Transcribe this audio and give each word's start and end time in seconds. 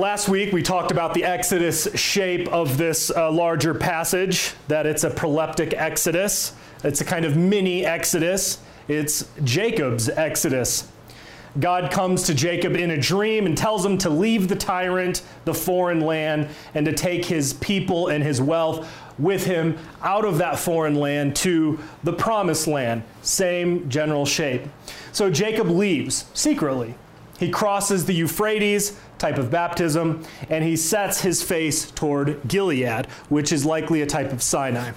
last 0.00 0.30
week 0.30 0.50
we 0.50 0.62
talked 0.62 0.90
about 0.90 1.12
the 1.12 1.24
Exodus 1.24 1.86
shape 1.94 2.48
of 2.48 2.78
this 2.78 3.10
uh, 3.10 3.30
larger 3.30 3.74
passage, 3.74 4.54
that 4.66 4.86
it's 4.86 5.04
a 5.04 5.10
proleptic 5.10 5.74
Exodus. 5.74 6.54
It's 6.82 7.02
a 7.02 7.04
kind 7.04 7.26
of 7.26 7.36
mini 7.36 7.84
Exodus. 7.84 8.60
It's 8.88 9.28
Jacob's 9.44 10.08
Exodus. 10.08 10.88
God 11.58 11.92
comes 11.92 12.22
to 12.24 12.34
Jacob 12.34 12.76
in 12.76 12.92
a 12.92 12.98
dream 12.98 13.44
and 13.44 13.58
tells 13.58 13.84
him 13.84 13.98
to 13.98 14.08
leave 14.08 14.48
the 14.48 14.56
tyrant, 14.56 15.20
the 15.44 15.52
foreign 15.52 16.00
land, 16.00 16.48
and 16.74 16.86
to 16.86 16.94
take 16.94 17.26
his 17.26 17.52
people 17.54 18.08
and 18.08 18.24
his 18.24 18.40
wealth 18.40 18.90
with 19.18 19.44
him 19.44 19.76
out 20.02 20.24
of 20.24 20.38
that 20.38 20.58
foreign 20.58 20.94
land 20.94 21.36
to 21.36 21.78
the 22.04 22.12
promised 22.12 22.66
land. 22.66 23.02
Same 23.20 23.86
general 23.90 24.24
shape. 24.24 24.62
So 25.12 25.28
Jacob 25.28 25.68
leaves 25.68 26.24
secretly. 26.32 26.94
He 27.38 27.50
crosses 27.50 28.04
the 28.04 28.14
Euphrates, 28.14 28.98
type 29.20 29.38
of 29.38 29.50
baptism, 29.50 30.24
and 30.48 30.64
he 30.64 30.74
sets 30.74 31.20
his 31.20 31.42
face 31.42 31.90
toward 31.92 32.40
Gilead, 32.48 33.06
which 33.28 33.52
is 33.52 33.64
likely 33.64 34.02
a 34.02 34.06
type 34.06 34.32
of 34.32 34.42
Sinai. 34.42 34.90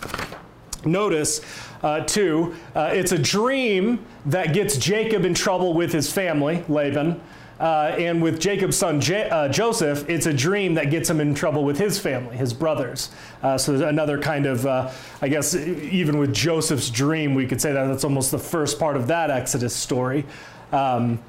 Notice, 0.86 1.42
uh, 1.84 2.00
too, 2.02 2.56
uh, 2.74 2.90
it's 2.94 3.12
a 3.12 3.18
dream 3.18 4.04
that 4.26 4.54
gets 4.54 4.78
Jacob 4.78 5.26
in 5.26 5.34
trouble 5.34 5.74
with 5.74 5.92
his 5.92 6.12
family, 6.12 6.64
Laban. 6.68 7.22
Uh, 7.60 7.96
and 7.98 8.22
with 8.22 8.42
Jacob's 8.42 8.76
son 8.76 9.00
J- 9.00 9.30
uh, 9.30 9.48
Joseph, 9.48 10.10
it's 10.10 10.26
a 10.26 10.34
dream 10.34 10.74
that 10.74 10.90
gets 10.90 11.10
him 11.10 11.22
in 11.22 11.36
trouble 11.36 11.64
with 11.64 11.78
his 11.78 12.00
family, 12.00 12.36
his 12.36 12.52
brothers. 12.52 13.10
Uh, 13.42 13.58
so 13.58 13.72
there's 13.72 13.90
another 13.90 14.20
kind 14.20 14.46
of, 14.46 14.66
uh, 14.66 14.92
I 15.22 15.30
guess, 15.30 15.56
even 15.56 16.18
with 16.18 16.34
Joseph's 16.34 16.90
dream, 16.90 17.36
we 17.36 17.46
could 17.46 17.62
say 17.62 17.72
that 17.72 17.86
that's 17.86 18.04
almost 18.04 18.32
the 18.32 18.40
first 18.40 18.80
part 18.80 18.98
of 18.98 19.08
that 19.08 19.30
Exodus 19.30 19.74
story. 19.74 20.26
Um, 20.74 21.20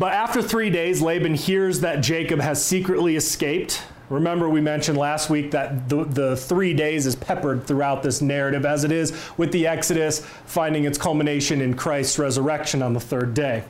but 0.00 0.14
after 0.14 0.40
three 0.40 0.70
days, 0.70 1.02
Laban 1.02 1.34
hears 1.34 1.80
that 1.80 2.00
Jacob 2.00 2.40
has 2.40 2.64
secretly 2.64 3.16
escaped. 3.16 3.82
Remember, 4.08 4.48
we 4.48 4.62
mentioned 4.62 4.96
last 4.96 5.28
week 5.28 5.50
that 5.50 5.90
the, 5.90 6.04
the 6.04 6.36
three 6.38 6.72
days 6.72 7.04
is 7.04 7.14
peppered 7.14 7.66
throughout 7.66 8.02
this 8.02 8.22
narrative, 8.22 8.64
as 8.64 8.82
it 8.82 8.92
is 8.92 9.12
with 9.36 9.52
the 9.52 9.66
Exodus 9.66 10.24
finding 10.46 10.84
its 10.84 10.96
culmination 10.96 11.60
in 11.60 11.74
Christ's 11.74 12.18
resurrection 12.18 12.80
on 12.80 12.94
the 12.94 12.98
third 12.98 13.34
day. 13.34 13.62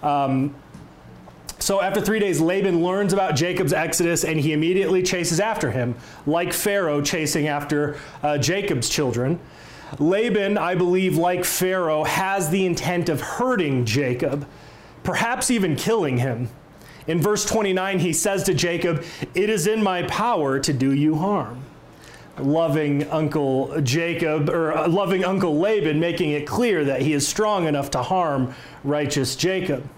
Um, 0.00 0.54
so 1.58 1.82
after 1.82 2.00
three 2.00 2.20
days, 2.20 2.40
Laban 2.40 2.84
learns 2.84 3.12
about 3.12 3.34
Jacob's 3.34 3.72
exodus 3.72 4.24
and 4.24 4.38
he 4.38 4.52
immediately 4.52 5.02
chases 5.02 5.40
after 5.40 5.72
him, 5.72 5.96
like 6.24 6.52
Pharaoh 6.52 7.02
chasing 7.02 7.48
after 7.48 7.98
uh, 8.22 8.38
Jacob's 8.38 8.88
children. 8.88 9.40
Laban, 9.98 10.56
I 10.56 10.76
believe, 10.76 11.16
like 11.16 11.44
Pharaoh, 11.44 12.04
has 12.04 12.50
the 12.50 12.64
intent 12.64 13.08
of 13.08 13.20
hurting 13.20 13.86
Jacob 13.86 14.46
perhaps 15.08 15.50
even 15.50 15.74
killing 15.74 16.18
him. 16.18 16.50
In 17.06 17.22
verse 17.22 17.42
29, 17.46 17.98
he 17.98 18.12
says 18.12 18.42
to 18.42 18.52
Jacob, 18.52 19.02
It 19.34 19.48
is 19.48 19.66
in 19.66 19.82
my 19.82 20.02
power 20.02 20.60
to 20.60 20.70
do 20.70 20.92
you 20.92 21.14
harm. 21.14 21.62
Loving 22.38 23.08
Uncle 23.08 23.80
Jacob, 23.80 24.50
or 24.50 24.76
uh, 24.76 24.86
loving 24.86 25.24
Uncle 25.24 25.58
Laban, 25.58 25.98
making 25.98 26.32
it 26.32 26.46
clear 26.46 26.84
that 26.84 27.00
he 27.00 27.14
is 27.14 27.26
strong 27.26 27.66
enough 27.66 27.90
to 27.92 28.02
harm 28.02 28.54
righteous 28.84 29.34
Jacob. 29.34 29.88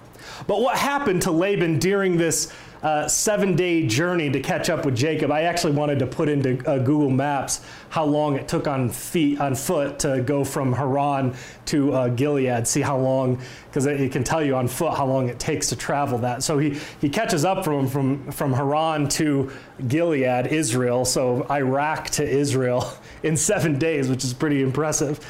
But 0.47 0.61
what 0.61 0.77
happened 0.77 1.22
to 1.22 1.33
Laban 1.33 1.81
during 1.81 2.16
this 2.16 2.53
uh, 2.83 3.06
seven 3.06 3.56
day 3.56 3.86
journey 3.86 4.31
to 4.31 4.41
catch 4.41 4.70
up 4.70 4.84
with 4.84 4.97
Jacob. 4.97 5.31
I 5.31 5.42
actually 5.42 5.73
wanted 5.73 5.98
to 5.98 6.06
put 6.06 6.28
into 6.28 6.59
uh, 6.69 6.78
Google 6.78 7.11
Maps 7.11 7.64
how 7.91 8.05
long 8.05 8.37
it 8.37 8.48
took 8.48 8.67
on 8.67 8.89
feet 8.89 9.41
on 9.41 9.55
foot 9.55 9.98
to 10.00 10.22
go 10.22 10.45
from 10.45 10.72
Haran 10.72 11.34
to 11.67 11.92
uh, 11.92 12.09
Gilead. 12.09 12.67
See 12.67 12.81
how 12.81 12.97
long, 12.97 13.41
because 13.69 13.87
it, 13.87 14.00
it, 14.00 14.12
can 14.12 14.25
tell 14.25 14.42
you 14.42 14.56
on 14.56 14.69
foot 14.69 14.95
how 14.95 15.06
long 15.06 15.28
it 15.28 15.39
takes 15.39 15.69
to 15.69 15.77
travel 15.77 16.19
that. 16.19 16.42
So 16.42 16.59
he 16.59 16.78
he 17.00 17.09
catches 17.09 17.45
up 17.45 17.64
from 17.64 17.87
from 17.87 18.31
from 18.33 18.53
Haran 18.53 19.09
to 19.11 19.50
Gilead, 19.87 20.47
Israel. 20.47 21.05
So 21.05 21.47
Iraq 21.50 22.11
to 22.11 22.28
Israel 22.28 22.91
in 23.22 23.37
seven 23.37 23.78
days, 23.78 24.09
which 24.09 24.25
is 24.25 24.33
pretty 24.33 24.62
impressive. 24.62 25.20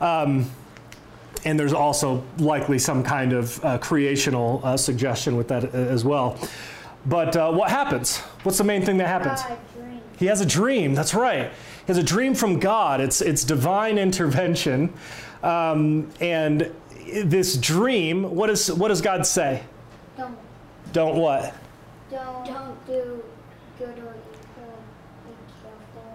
Um, 0.00 0.50
and 1.44 1.58
there's 1.58 1.72
also 1.72 2.22
likely 2.38 2.78
some 2.78 3.02
kind 3.02 3.32
of 3.32 3.64
uh, 3.64 3.78
creational 3.78 4.60
uh, 4.62 4.76
suggestion 4.76 5.36
with 5.36 5.48
that 5.48 5.64
uh, 5.64 5.78
as 5.78 6.04
well. 6.04 6.38
But 7.06 7.36
uh, 7.36 7.52
what 7.52 7.70
happens? 7.70 8.18
What's 8.42 8.58
the 8.58 8.64
main 8.64 8.84
thing 8.84 8.98
that 8.98 9.08
happens? 9.08 9.40
He 10.18 10.26
has 10.26 10.40
a 10.40 10.46
dream. 10.46 10.94
That's 10.94 11.14
right. 11.14 11.50
He 11.50 11.86
has 11.86 11.96
a 11.96 12.02
dream 12.02 12.34
from 12.34 12.60
God. 12.60 13.00
It's 13.00 13.20
it's 13.20 13.42
divine 13.42 13.96
intervention, 14.06 14.92
um, 15.42 16.10
and 16.20 16.70
this 17.24 17.56
dream. 17.56 18.34
What 18.34 18.50
is 18.50 18.70
what 18.70 18.88
does 18.88 19.00
God 19.00 19.26
say? 19.26 19.62
Don't. 20.16 20.36
Don't 20.92 21.16
what? 21.16 21.54
Don't. 22.10 22.44
Don't 22.44 22.86
do 22.86 23.22
good 23.78 23.98
or 23.98 24.14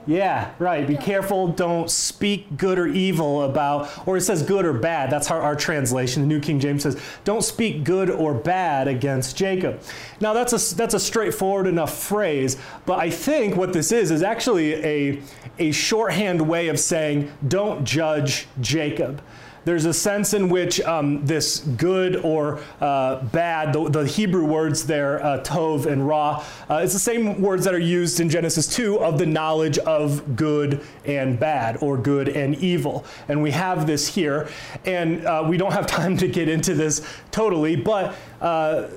yeah, 0.08 0.52
right. 0.60 0.88
Be 0.88 0.98
careful. 0.98 1.48
Don't 1.48 1.90
speak 1.90 2.58
good 2.58 2.78
or 2.78 2.88
evil 2.88 3.44
about, 3.44 4.08
or 4.08 4.18
it 4.18 4.22
says 4.22 4.44
good 4.44 4.66
or 4.66 4.74
bad. 4.74 5.10
That's 5.10 5.32
our, 5.32 5.42
our 5.42 5.56
translation. 5.56 6.22
The 6.22 6.28
New 6.28 6.40
King 6.40 6.60
James 6.60 6.84
says, 6.84 7.00
don't 7.24 7.44
speak 7.44 7.84
good 7.84 8.10
or 8.10 8.34
bad 8.34 8.88
against 8.88 9.36
Jacob. 9.36 9.82
Now, 10.20 10.34
that's 10.34 10.54
a, 10.54 10.76
that's 10.76 10.94
a 10.94 11.00
straightforward 11.00 11.68
enough 11.68 11.98
phrase, 11.98 12.58
but 12.86 13.00
I 13.00 13.10
think 13.10 13.56
what 13.56 13.74
this 13.74 13.92
is 13.92 14.12
is 14.12 14.22
actually 14.24 14.76
a, 14.76 15.22
a 15.60 15.72
shorthand 15.72 16.48
way 16.48 16.68
of 16.68 16.80
saying, 16.80 17.32
don't 17.48 17.84
judge 17.84 18.48
Jacob 18.62 19.22
there's 19.66 19.86
a 19.86 19.94
sense 19.94 20.34
in 20.34 20.48
which 20.48 20.80
um, 20.82 21.26
this 21.26 21.60
good 21.60 22.18
or 22.18 22.60
uh, 22.80 23.24
bad, 23.26 23.74
the, 23.74 23.90
the, 23.90 24.06
Hebrew 24.06 24.46
words 24.46 24.86
there, 24.86 25.24
uh, 25.24 25.44
tov 25.44 25.88
and 25.88 26.08
ra, 26.08 26.44
uh, 26.70 26.82
it's 26.84 26.94
the 26.94 27.00
same 27.00 27.42
words 27.42 27.66
that 27.66 27.74
are 27.74 27.80
used 27.80 28.20
in 28.20 28.30
Genesis 28.30 28.68
2 28.74 29.00
of 29.00 29.18
the 29.18 29.26
knowledge 29.26 29.78
of 29.80 30.36
good 30.36 30.82
and 31.06 31.40
bad, 31.40 31.78
or 31.82 31.98
good 31.98 32.30
and 32.30 32.56
evil. 32.56 33.04
And 33.28 33.42
we 33.42 33.52
have 33.52 33.88
this 33.88 34.08
here. 34.08 34.48
And 34.86 35.26
uh, 35.26 35.46
we 35.48 35.58
don't 35.58 35.74
have 35.74 35.88
time 35.96 36.16
to 36.18 36.28
get 36.28 36.48
into 36.48 36.76
this 36.76 37.06
totally, 37.32 37.76
but 37.76 38.16
uh, 38.42 38.88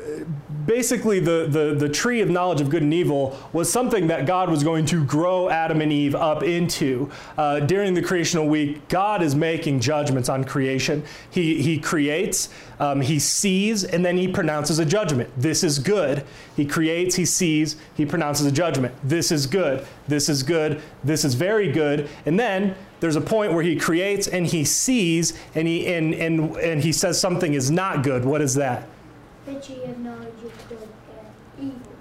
basically 0.66 1.20
the, 1.20 1.46
the, 1.48 1.74
the 1.74 1.88
tree 1.88 2.20
of 2.20 2.28
knowledge 2.28 2.60
of 2.60 2.68
good 2.68 2.82
and 2.82 2.92
evil 2.92 3.38
was 3.52 3.70
something 3.70 4.08
that 4.08 4.26
God 4.26 4.50
was 4.50 4.62
going 4.62 4.84
to 4.86 5.04
grow 5.04 5.48
Adam 5.48 5.80
and 5.80 5.92
Eve 5.92 6.14
up 6.14 6.42
into. 6.42 7.10
Uh, 7.36 7.60
during 7.60 7.94
the 7.94 8.02
creational 8.02 8.46
week, 8.46 8.86
God 8.88 9.22
is 9.22 9.34
making 9.34 9.80
judgments 9.80 10.28
on 10.28 10.44
creation. 10.44 11.02
He, 11.30 11.62
he 11.62 11.78
creates, 11.78 12.50
um, 12.80 13.00
he 13.00 13.18
sees, 13.18 13.84
and 13.84 14.04
then 14.04 14.16
he 14.16 14.28
pronounces 14.28 14.78
a 14.78 14.84
judgment. 14.84 15.30
This 15.36 15.64
is 15.64 15.78
good. 15.78 16.24
He 16.56 16.66
creates, 16.66 17.14
he 17.14 17.24
sees, 17.24 17.76
he 17.96 18.04
pronounces 18.04 18.46
a 18.46 18.52
judgment. 18.52 18.94
This 19.02 19.32
is 19.32 19.46
good. 19.46 19.86
This 20.06 20.28
is 20.28 20.42
good. 20.42 20.82
This 21.04 21.24
is 21.24 21.34
very 21.34 21.72
good. 21.72 22.08
And 22.26 22.38
then 22.38 22.74
there's 23.00 23.16
a 23.16 23.20
point 23.20 23.52
where 23.52 23.62
he 23.62 23.76
creates 23.76 24.26
and 24.26 24.46
he 24.46 24.64
sees 24.64 25.38
and 25.54 25.68
he 25.68 25.86
and, 25.86 26.14
and, 26.14 26.56
and 26.56 26.82
he 26.82 26.92
says 26.92 27.20
something 27.20 27.54
is 27.54 27.70
not 27.70 28.02
good. 28.02 28.24
What 28.24 28.40
is 28.40 28.54
that? 28.56 28.88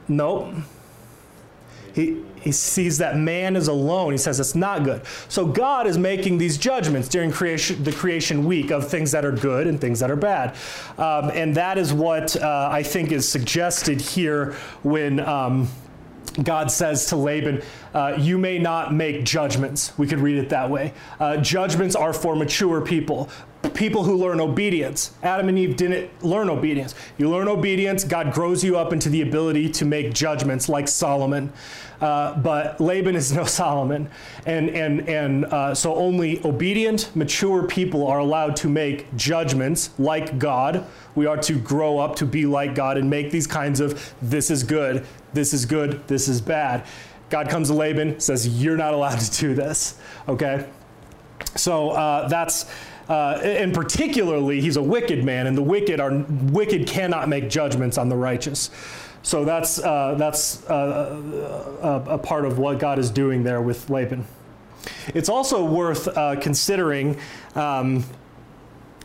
Nope. 0.08 0.54
He, 1.94 2.24
he 2.42 2.52
sees 2.52 3.00
that 3.00 3.18
man 3.18 3.56
is 3.56 3.68
alone. 3.68 4.12
He 4.12 4.20
says 4.20 4.40
it's 4.40 4.54
not 4.54 4.84
good. 4.84 5.02
So 5.30 5.48
God 5.48 5.88
is 5.88 5.98
making 5.98 6.38
these 6.38 6.60
judgments 6.60 7.10
during 7.10 7.32
creation, 7.32 7.84
the 7.84 7.92
creation 7.92 8.46
week 8.46 8.70
of 8.70 8.88
things 8.88 9.12
that 9.14 9.26
are 9.26 9.32
good 9.32 9.66
and 9.66 9.82
things 9.82 10.00
that 10.02 10.12
are 10.12 10.16
bad. 10.16 10.56
Um, 11.00 11.32
and 11.34 11.56
that 11.56 11.80
is 11.80 11.94
what 11.94 12.36
uh, 12.36 12.70
I 12.72 12.84
think 12.84 13.12
is 13.12 13.28
suggested 13.28 14.00
here 14.00 14.54
when. 14.84 15.20
Um, 15.20 15.70
God 16.44 16.70
says 16.70 17.08
to 17.08 17.16
Laban, 17.16 17.64
uh, 17.96 18.16
You 18.20 18.38
may 18.38 18.60
not 18.60 18.94
make 18.94 19.26
judgments. 19.26 19.98
We 19.98 20.06
could 20.06 20.20
read 20.20 20.38
it 20.38 20.50
that 20.50 20.70
way. 20.70 20.94
Uh, 21.20 21.38
judgments 21.38 21.96
are 21.96 22.14
for 22.14 22.36
mature 22.36 22.82
people, 22.82 23.30
people 23.74 24.04
who 24.04 24.18
learn 24.18 24.40
obedience. 24.40 25.12
Adam 25.24 25.50
and 25.50 25.58
Eve 25.58 25.76
didn't 25.76 26.24
learn 26.24 26.50
obedience. 26.50 26.96
You 27.18 27.30
learn 27.30 27.48
obedience, 27.48 28.04
God 28.04 28.34
grows 28.34 28.64
you 28.64 28.78
up 28.78 28.94
into 28.94 29.10
the 29.10 29.22
ability 29.22 29.70
to 29.72 29.86
make 29.86 30.14
judgments 30.14 30.70
like 30.70 30.88
Solomon. 30.88 31.52
Uh, 32.00 32.38
but 32.38 32.80
Laban 32.80 33.16
is 33.16 33.32
no 33.32 33.44
Solomon. 33.46 34.10
And, 34.46 34.70
and, 34.70 35.08
and 35.10 35.46
uh, 35.46 35.74
so 35.74 35.96
only 35.96 36.44
obedient, 36.46 37.16
mature 37.16 37.64
people 37.68 38.08
are 38.08 38.20
allowed 38.20 38.56
to 38.58 38.70
make 38.70 39.14
judgments 39.16 39.90
like 39.98 40.38
God. 40.38 40.86
We 41.16 41.26
are 41.26 41.38
to 41.38 41.58
grow 41.60 41.98
up 41.98 42.16
to 42.18 42.26
be 42.26 42.46
like 42.46 42.76
God 42.76 42.98
and 42.98 43.10
make 43.10 43.32
these 43.32 43.48
kinds 43.48 43.80
of 43.80 44.14
this 44.22 44.52
is 44.52 44.64
good, 44.64 45.06
this 45.34 45.54
is 45.54 45.66
good, 45.66 46.08
this 46.08 46.28
is 46.28 46.42
bad. 46.42 46.86
God 47.30 47.50
comes 47.50 47.68
to 47.70 47.74
Laban, 47.74 48.20
says, 48.20 48.62
You're 48.62 48.78
not 48.78 48.94
allowed 48.94 49.20
to 49.20 49.40
do 49.40 49.54
this. 49.54 50.00
Okay? 50.28 50.68
So 51.56 51.92
uh, 51.92 52.28
that's 52.28 52.66
uh, 53.10 53.40
and 53.42 53.74
particularly, 53.74 54.60
he's 54.62 54.78
a 54.78 54.82
wicked 54.82 55.24
man, 55.24 55.48
and 55.48 55.58
the 55.58 55.64
wicked 55.64 56.00
are 56.00 56.26
wicked 56.52 56.88
cannot 56.88 57.30
make 57.30 57.50
judgments 57.50 57.98
on 57.98 58.10
the 58.10 58.16
righteous. 58.16 58.70
So 59.24 59.46
that's 59.46 59.80
uh, 59.80 60.16
that's 60.16 60.66
uh, 60.70 61.22
a, 61.82 62.14
a, 62.14 62.18
part 62.18 62.46
of 62.46 62.60
what 62.60 62.80
God 62.80 63.00
is 63.00 63.10
doing 63.10 63.44
there 63.44 63.62
with 63.62 63.90
Laban. 63.90 64.26
It's 65.14 65.30
also 65.30 65.66
worth 65.66 66.08
uh, 66.08 66.40
considering. 66.40 67.18
Um, 67.56 68.06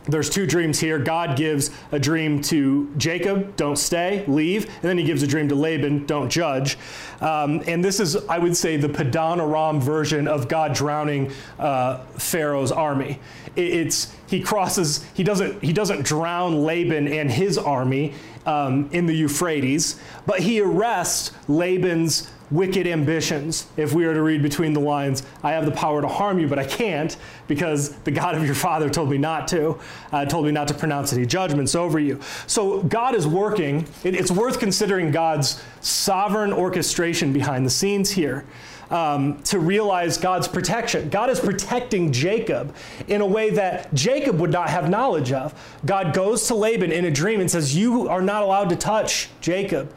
there's 0.06 0.28
two 0.28 0.46
dreams 0.46 0.80
here. 0.80 0.98
God 0.98 1.36
gives 1.36 1.70
a 1.92 1.98
dream 1.98 2.40
to 2.42 2.92
Jacob, 2.96 3.56
don't 3.56 3.76
stay, 3.76 4.24
leave. 4.26 4.64
And 4.64 4.82
then 4.82 4.98
he 4.98 5.04
gives 5.04 5.22
a 5.22 5.26
dream 5.26 5.48
to 5.48 5.54
Laban, 5.54 6.06
don't 6.06 6.28
judge. 6.28 6.76
Um, 7.20 7.62
and 7.66 7.84
this 7.84 8.00
is, 8.00 8.16
I 8.26 8.38
would 8.38 8.56
say, 8.56 8.76
the 8.76 8.88
Padan 8.88 9.40
Aram 9.40 9.80
version 9.80 10.26
of 10.26 10.48
God 10.48 10.74
drowning 10.74 11.30
uh, 11.58 11.98
Pharaoh's 12.18 12.72
army. 12.72 13.20
It, 13.54 13.74
it's 13.74 14.12
he 14.26 14.40
crosses, 14.40 15.04
he 15.14 15.22
doesn't, 15.22 15.62
he 15.62 15.72
doesn't 15.72 16.02
drown 16.02 16.64
Laban 16.64 17.06
and 17.06 17.30
his 17.30 17.56
army 17.56 18.14
um, 18.44 18.88
in 18.92 19.06
the 19.06 19.14
Euphrates, 19.14 20.00
but 20.26 20.40
he 20.40 20.60
arrests 20.60 21.30
Laban's 21.48 22.28
wicked 22.52 22.86
ambitions. 22.86 23.66
If 23.76 23.92
we 23.92 24.04
are 24.04 24.14
to 24.14 24.22
read 24.22 24.42
between 24.42 24.74
the 24.74 24.80
lines, 24.80 25.22
I 25.42 25.52
have 25.52 25.64
the 25.64 25.72
power 25.72 26.02
to 26.02 26.08
harm 26.08 26.38
you, 26.38 26.46
but 26.46 26.58
I 26.58 26.64
can't 26.64 27.16
because 27.48 27.94
the 28.00 28.10
God 28.10 28.34
of 28.34 28.44
your 28.44 28.54
father 28.54 28.90
told 28.90 29.10
me 29.10 29.18
not 29.18 29.48
to, 29.48 29.78
uh, 30.12 30.26
told 30.26 30.44
me 30.44 30.52
not 30.52 30.68
to 30.68 30.74
pronounce 30.74 31.12
any 31.12 31.26
judgments 31.26 31.74
over 31.74 31.98
you. 31.98 32.20
So 32.46 32.82
God 32.82 33.14
is 33.14 33.26
working. 33.26 33.86
It, 34.04 34.14
it's 34.14 34.30
worth 34.30 34.60
considering 34.60 35.10
God's 35.10 35.62
sovereign 35.80 36.52
orchestration 36.52 37.32
behind 37.32 37.64
the 37.64 37.70
scenes 37.70 38.10
here. 38.10 38.44
Um, 38.90 39.42
to 39.44 39.58
realize 39.58 40.18
God's 40.18 40.46
protection. 40.46 41.08
God 41.08 41.30
is 41.30 41.40
protecting 41.40 42.12
Jacob 42.12 42.76
in 43.08 43.22
a 43.22 43.26
way 43.26 43.48
that 43.48 43.94
Jacob 43.94 44.38
would 44.38 44.50
not 44.50 44.68
have 44.68 44.90
knowledge 44.90 45.32
of. 45.32 45.54
God 45.86 46.12
goes 46.12 46.46
to 46.48 46.54
Laban 46.54 46.92
in 46.92 47.06
a 47.06 47.10
dream 47.10 47.40
and 47.40 47.50
says, 47.50 47.74
You 47.74 48.06
are 48.10 48.20
not 48.20 48.42
allowed 48.42 48.68
to 48.68 48.76
touch 48.76 49.30
Jacob. 49.40 49.94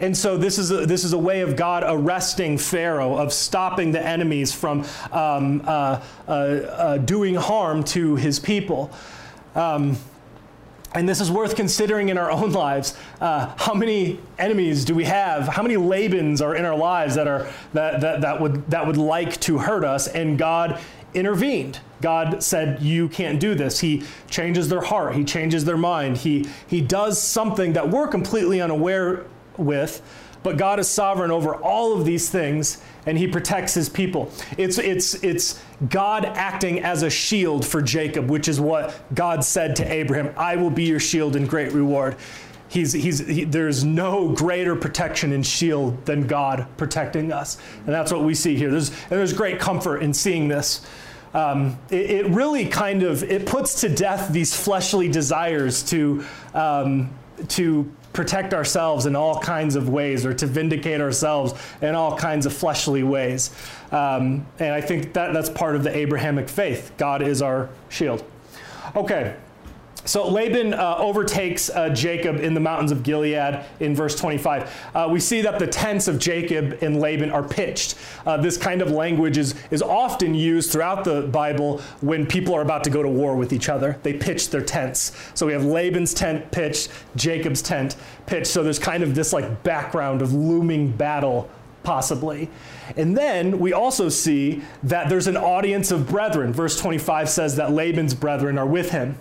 And 0.00 0.16
so 0.16 0.38
this 0.38 0.58
is 0.58 0.70
a, 0.70 0.86
this 0.86 1.04
is 1.04 1.12
a 1.12 1.18
way 1.18 1.42
of 1.42 1.56
God 1.56 1.84
arresting 1.86 2.56
Pharaoh, 2.56 3.16
of 3.16 3.32
stopping 3.32 3.92
the 3.92 4.04
enemies 4.04 4.52
from 4.52 4.86
um, 5.12 5.62
uh, 5.66 6.02
uh, 6.26 6.30
uh, 6.30 6.98
doing 6.98 7.34
harm 7.34 7.84
to 7.84 8.16
his 8.16 8.38
people. 8.40 8.90
Um, 9.54 9.98
and 10.92 11.08
this 11.08 11.20
is 11.20 11.30
worth 11.30 11.54
considering 11.54 12.08
in 12.08 12.18
our 12.18 12.30
own 12.30 12.52
lives. 12.64 12.96
Uh, 13.20 13.54
how 13.58 13.74
many 13.74 14.18
enemies 14.38 14.84
do 14.84 14.94
we 14.94 15.04
have? 15.04 15.46
How 15.46 15.62
many 15.62 15.76
Labans 15.76 16.40
are 16.40 16.56
in 16.56 16.64
our 16.64 16.76
lives 16.76 17.14
that 17.14 17.28
are 17.28 17.46
that, 17.74 18.00
that, 18.00 18.22
that 18.22 18.40
would 18.40 18.70
that 18.70 18.86
would 18.86 18.96
like 18.96 19.38
to 19.42 19.58
hurt 19.58 19.84
us? 19.84 20.08
And 20.08 20.38
God 20.38 20.80
intervened. 21.14 21.80
God 22.00 22.42
said, 22.42 22.82
You 22.82 23.08
can't 23.08 23.38
do 23.38 23.54
this. 23.54 23.80
He 23.80 24.04
changes 24.28 24.68
their 24.68 24.80
heart, 24.80 25.14
He 25.14 25.24
changes 25.24 25.64
their 25.64 25.76
mind. 25.76 26.18
He, 26.18 26.48
he 26.66 26.80
does 26.80 27.20
something 27.20 27.74
that 27.74 27.90
we're 27.90 28.08
completely 28.08 28.60
unaware 28.60 29.26
with, 29.60 30.02
but 30.42 30.56
God 30.56 30.78
is 30.78 30.88
sovereign 30.88 31.30
over 31.30 31.54
all 31.54 31.98
of 31.98 32.04
these 32.04 32.30
things 32.30 32.82
and 33.06 33.18
he 33.18 33.26
protects 33.26 33.74
his 33.74 33.88
people. 33.88 34.30
It's, 34.56 34.78
it's, 34.78 35.14
it's 35.22 35.62
God 35.88 36.24
acting 36.24 36.80
as 36.80 37.02
a 37.02 37.10
shield 37.10 37.66
for 37.66 37.82
Jacob, 37.82 38.30
which 38.30 38.48
is 38.48 38.60
what 38.60 38.94
God 39.14 39.44
said 39.44 39.76
to 39.76 39.92
Abraham 39.92 40.34
I 40.36 40.56
will 40.56 40.70
be 40.70 40.84
your 40.84 41.00
shield 41.00 41.36
and 41.36 41.48
great 41.48 41.72
reward. 41.72 42.16
He's, 42.68 42.92
he's, 42.92 43.26
he, 43.26 43.44
there's 43.44 43.82
no 43.82 44.28
greater 44.28 44.76
protection 44.76 45.32
and 45.32 45.44
shield 45.44 46.06
than 46.06 46.26
God 46.26 46.66
protecting 46.76 47.32
us. 47.32 47.58
And 47.78 47.88
that's 47.88 48.12
what 48.12 48.22
we 48.22 48.34
see 48.34 48.56
here. 48.56 48.70
There's, 48.70 48.90
and 48.90 49.18
there's 49.18 49.32
great 49.32 49.58
comfort 49.58 49.98
in 49.98 50.14
seeing 50.14 50.46
this. 50.46 50.86
Um, 51.34 51.78
it, 51.90 52.10
it, 52.10 52.26
really 52.26 52.66
kind 52.66 53.02
of 53.02 53.22
it 53.22 53.46
puts 53.46 53.82
to 53.82 53.88
death 53.88 54.32
these 54.32 54.54
fleshly 54.54 55.08
desires 55.08 55.82
to 55.84 56.24
um, 56.54 57.10
to 57.48 57.90
protect 58.12 58.54
ourselves 58.54 59.06
in 59.06 59.14
all 59.14 59.38
kinds 59.38 59.76
of 59.76 59.88
ways 59.88 60.26
or 60.26 60.34
to 60.34 60.46
vindicate 60.46 61.00
ourselves 61.00 61.54
in 61.80 61.94
all 61.94 62.16
kinds 62.16 62.46
of 62.46 62.52
fleshly 62.52 63.02
ways. 63.02 63.50
Um, 63.92 64.46
and 64.58 64.72
I 64.72 64.80
think 64.80 65.12
that 65.12 65.32
that's 65.32 65.48
part 65.48 65.76
of 65.76 65.84
the 65.84 65.96
Abrahamic 65.96 66.48
faith. 66.48 66.92
God 66.96 67.22
is 67.22 67.40
our 67.42 67.68
shield. 67.88 68.24
Okay, 68.96 69.36
so 70.10 70.26
Laban 70.26 70.74
uh, 70.74 70.96
overtakes 70.98 71.70
uh, 71.70 71.88
Jacob 71.90 72.40
in 72.40 72.52
the 72.52 72.58
mountains 72.58 72.90
of 72.90 73.04
Gilead 73.04 73.64
in 73.78 73.94
verse 73.94 74.16
25. 74.16 74.90
Uh, 74.92 75.08
we 75.08 75.20
see 75.20 75.40
that 75.42 75.60
the 75.60 75.68
tents 75.68 76.08
of 76.08 76.18
Jacob 76.18 76.78
and 76.82 76.98
Laban 76.98 77.30
are 77.30 77.44
pitched. 77.44 77.94
Uh, 78.26 78.36
this 78.36 78.56
kind 78.56 78.82
of 78.82 78.90
language 78.90 79.38
is, 79.38 79.54
is 79.70 79.82
often 79.82 80.34
used 80.34 80.72
throughout 80.72 81.04
the 81.04 81.22
Bible 81.28 81.80
when 82.00 82.26
people 82.26 82.52
are 82.54 82.62
about 82.62 82.82
to 82.82 82.90
go 82.90 83.04
to 83.04 83.08
war 83.08 83.36
with 83.36 83.52
each 83.52 83.68
other. 83.68 84.00
They 84.02 84.14
pitch 84.14 84.50
their 84.50 84.62
tents. 84.62 85.12
So 85.34 85.46
we 85.46 85.52
have 85.52 85.64
Laban's 85.64 86.12
tent 86.12 86.50
pitched, 86.50 86.88
Jacob's 87.14 87.62
tent 87.62 87.94
pitched. 88.26 88.48
So 88.48 88.64
there's 88.64 88.80
kind 88.80 89.04
of 89.04 89.14
this 89.14 89.32
like 89.32 89.62
background 89.62 90.22
of 90.22 90.32
looming 90.32 90.90
battle 90.90 91.48
possibly. 91.84 92.50
And 92.96 93.16
then 93.16 93.60
we 93.60 93.72
also 93.72 94.08
see 94.08 94.62
that 94.82 95.08
there's 95.08 95.28
an 95.28 95.36
audience 95.36 95.92
of 95.92 96.08
brethren. 96.08 96.52
Verse 96.52 96.76
25 96.78 97.28
says 97.28 97.56
that 97.56 97.70
Laban's 97.70 98.12
brethren 98.12 98.58
are 98.58 98.66
with 98.66 98.90
him. 98.90 99.16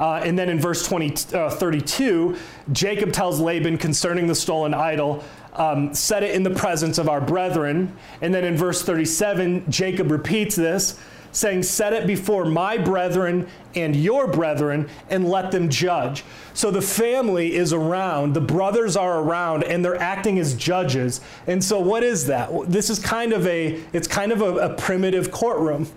Uh, 0.00 0.20
and 0.24 0.38
then 0.38 0.48
in 0.48 0.60
verse 0.60 0.86
20, 0.86 1.36
uh, 1.36 1.50
32, 1.50 2.36
Jacob 2.72 3.12
tells 3.12 3.40
Laban 3.40 3.78
concerning 3.78 4.26
the 4.26 4.34
stolen 4.34 4.74
idol, 4.74 5.24
um, 5.54 5.92
set 5.92 6.22
it 6.22 6.34
in 6.34 6.42
the 6.42 6.50
presence 6.50 6.98
of 6.98 7.08
our 7.08 7.20
brethren. 7.20 7.94
And 8.22 8.32
then 8.32 8.44
in 8.44 8.56
verse 8.56 8.82
37, 8.82 9.64
Jacob 9.68 10.10
repeats 10.10 10.54
this, 10.54 10.98
saying, 11.32 11.64
Set 11.64 11.92
it 11.92 12.06
before 12.06 12.44
my 12.44 12.78
brethren 12.78 13.48
and 13.74 13.94
your 13.96 14.28
brethren, 14.28 14.88
and 15.10 15.28
let 15.28 15.50
them 15.50 15.68
judge. 15.68 16.24
So 16.54 16.70
the 16.70 16.82
family 16.82 17.56
is 17.56 17.72
around, 17.72 18.34
the 18.34 18.40
brothers 18.40 18.96
are 18.96 19.20
around, 19.20 19.64
and 19.64 19.84
they're 19.84 20.00
acting 20.00 20.38
as 20.38 20.54
judges. 20.54 21.20
And 21.46 21.62
so 21.62 21.80
what 21.80 22.04
is 22.04 22.26
that? 22.26 22.50
This 22.70 22.88
is 22.88 23.00
kind 23.00 23.32
of 23.32 23.46
a, 23.46 23.80
it's 23.92 24.08
kind 24.08 24.30
of 24.30 24.42
a, 24.42 24.56
a 24.58 24.74
primitive 24.74 25.32
courtroom. 25.32 25.88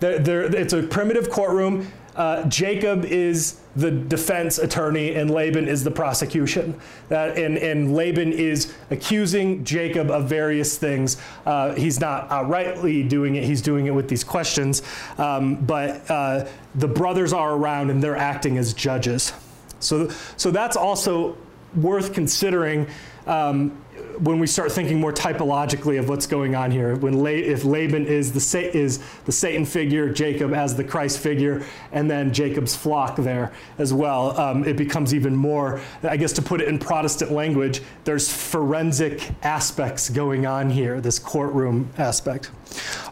They're, 0.00 0.18
they're, 0.18 0.56
it's 0.56 0.72
a 0.72 0.82
primitive 0.82 1.30
courtroom 1.30 1.86
uh, 2.16 2.44
Jacob 2.44 3.04
is 3.04 3.60
the 3.74 3.90
defense 3.90 4.58
attorney 4.58 5.14
and 5.14 5.30
Laban 5.30 5.66
is 5.66 5.82
the 5.82 5.90
prosecution. 5.90 6.78
Uh, 7.10 7.14
and, 7.14 7.56
and 7.56 7.94
Laban 7.94 8.32
is 8.32 8.74
accusing 8.90 9.64
Jacob 9.64 10.10
of 10.10 10.28
various 10.28 10.76
things. 10.76 11.16
Uh, 11.46 11.74
he's 11.74 12.00
not 12.00 12.28
outrightly 12.28 13.08
doing 13.08 13.36
it, 13.36 13.44
he's 13.44 13.62
doing 13.62 13.86
it 13.86 13.94
with 13.94 14.08
these 14.08 14.24
questions. 14.24 14.82
Um, 15.16 15.56
but 15.56 16.10
uh, 16.10 16.46
the 16.74 16.88
brothers 16.88 17.32
are 17.32 17.54
around 17.54 17.90
and 17.90 18.02
they're 18.02 18.16
acting 18.16 18.58
as 18.58 18.74
judges. 18.74 19.32
So, 19.80 20.10
so 20.36 20.50
that's 20.50 20.76
also 20.76 21.36
worth 21.74 22.12
considering 22.12 22.86
um, 23.26 23.82
when 24.22 24.38
we 24.38 24.46
start 24.46 24.70
thinking 24.70 25.00
more 25.00 25.12
typologically 25.12 25.98
of 25.98 26.08
what's 26.08 26.28
going 26.28 26.54
on 26.54 26.70
here, 26.70 26.94
when 26.94 27.14
La- 27.14 27.30
if 27.30 27.64
Laban 27.64 28.06
is 28.06 28.32
the, 28.32 28.38
Sa- 28.38 28.58
is 28.58 29.00
the 29.24 29.32
Satan 29.32 29.64
figure, 29.64 30.12
Jacob 30.12 30.54
as 30.54 30.76
the 30.76 30.84
Christ 30.84 31.18
figure, 31.18 31.64
and 31.90 32.08
then 32.08 32.32
Jacob's 32.32 32.76
flock 32.76 33.16
there 33.16 33.52
as 33.78 33.92
well, 33.92 34.38
um, 34.40 34.64
it 34.64 34.76
becomes 34.76 35.12
even 35.12 35.34
more, 35.34 35.80
I 36.04 36.16
guess 36.16 36.32
to 36.34 36.42
put 36.42 36.60
it 36.60 36.68
in 36.68 36.78
Protestant 36.78 37.32
language, 37.32 37.82
there's 38.04 38.32
forensic 38.32 39.28
aspects 39.42 40.08
going 40.08 40.46
on 40.46 40.70
here, 40.70 41.00
this 41.00 41.18
courtroom 41.18 41.90
aspect. 41.98 42.50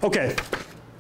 Okay, 0.05 0.37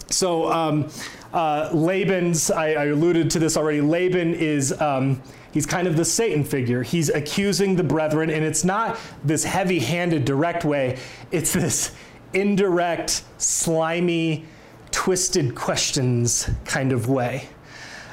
so 0.08 0.50
um, 0.50 0.90
uh, 1.32 1.70
Laban's, 1.72 2.50
I, 2.50 2.72
I, 2.72 2.84
alluded 2.86 3.30
to 3.30 3.38
this 3.38 3.56
already, 3.56 3.80
Laban 3.80 4.34
is. 4.34 4.78
Um, 4.80 5.22
He's 5.52 5.66
kind 5.66 5.88
of 5.88 5.96
the 5.96 6.04
Satan 6.04 6.44
figure. 6.44 6.82
He's 6.82 7.08
accusing 7.08 7.76
the 7.76 7.82
brethren, 7.82 8.30
and 8.30 8.44
it's 8.44 8.64
not 8.64 8.98
this 9.24 9.44
heavy 9.44 9.80
handed, 9.80 10.24
direct 10.24 10.64
way, 10.64 10.98
it's 11.30 11.52
this 11.52 11.92
indirect, 12.32 13.24
slimy, 13.38 14.44
twisted 14.90 15.54
questions 15.54 16.48
kind 16.64 16.92
of 16.92 17.08
way. 17.08 17.48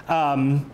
Um, 0.07 0.71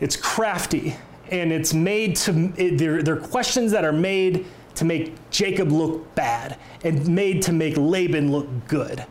it's 0.00 0.16
crafty, 0.16 0.94
and 1.30 1.52
it's 1.52 1.74
made 1.74 2.16
to, 2.16 2.52
it, 2.56 2.78
they're, 2.78 3.02
they're 3.02 3.16
questions 3.16 3.72
that 3.72 3.84
are 3.84 3.92
made 3.92 4.46
to 4.76 4.84
make 4.84 5.14
Jacob 5.30 5.72
look 5.72 6.14
bad 6.14 6.56
and 6.84 7.08
made 7.08 7.42
to 7.42 7.52
make 7.52 7.76
Laban 7.76 8.30
look 8.30 8.46
good. 8.68 9.04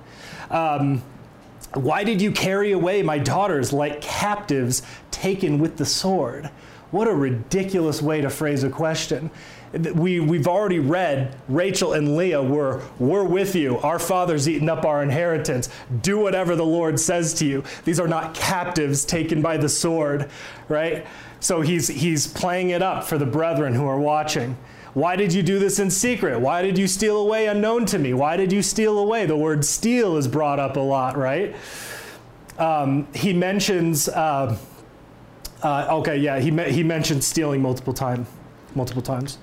Um, 0.49 1.03
why 1.73 2.05
did 2.05 2.21
you 2.21 2.31
carry 2.31 2.71
away 2.71 3.03
my 3.03 3.17
daughters 3.17 3.73
like 3.73 3.99
captives 3.99 4.81
taken 5.11 5.59
with 5.59 5.75
the 5.75 5.85
sword? 5.85 6.49
What 6.91 7.07
a 7.09 7.13
ridiculous 7.13 8.01
way 8.01 8.21
to 8.21 8.29
phrase 8.29 8.63
a 8.63 8.69
question. 8.69 9.29
We, 9.73 10.21
we've 10.21 10.47
already 10.47 10.79
read 10.79 11.35
Rachel 11.49 11.91
and 11.91 12.15
Leah 12.15 12.41
were, 12.41 12.81
we're 12.97 13.25
with 13.25 13.55
you. 13.55 13.77
Our 13.79 13.99
father's 13.99 14.47
eaten 14.47 14.69
up 14.69 14.85
our 14.85 15.03
inheritance. 15.03 15.67
Do 16.01 16.17
whatever 16.17 16.55
the 16.55 16.65
Lord 16.65 16.97
says 16.97 17.33
to 17.35 17.45
you. 17.45 17.63
These 17.83 17.99
are 17.99 18.07
not 18.07 18.33
captives 18.33 19.03
taken 19.03 19.41
by 19.41 19.57
the 19.57 19.67
sword, 19.67 20.29
right? 20.69 21.05
So 21.41 21.59
he's, 21.59 21.89
he's 21.89 22.25
playing 22.25 22.69
it 22.69 22.81
up 22.81 23.03
for 23.03 23.17
the 23.17 23.25
brethren 23.25 23.73
who 23.73 23.85
are 23.85 23.99
watching. 23.99 24.55
Why 24.93 25.17
did 25.17 25.33
you 25.33 25.43
do 25.43 25.59
this 25.59 25.79
in 25.79 25.91
secret? 25.91 26.39
Why 26.39 26.61
did 26.61 26.77
you 26.77 26.87
steal 26.87 27.17
away 27.17 27.47
unknown 27.47 27.85
to 27.87 27.99
me? 27.99 28.13
Why 28.13 28.37
did 28.37 28.53
you 28.53 28.61
steal 28.61 28.97
away? 28.97 29.25
The 29.25 29.37
word 29.37 29.65
steal 29.65 30.15
is 30.15 30.27
brought 30.29 30.59
up 30.59 30.77
a 30.77 30.79
lot, 30.79 31.17
right? 31.17 31.53
Um, 32.57 33.07
he 33.13 33.33
mentions. 33.33 34.07
Uh, 34.07 34.57
uh, 35.63 35.87
okay, 35.99 36.17
yeah, 36.17 36.39
he, 36.39 36.51
he 36.71 36.83
mentioned 36.83 37.23
stealing 37.23 37.61
multiple, 37.61 37.93
time, 37.93 38.27
multiple 38.75 39.01
times. 39.01 39.37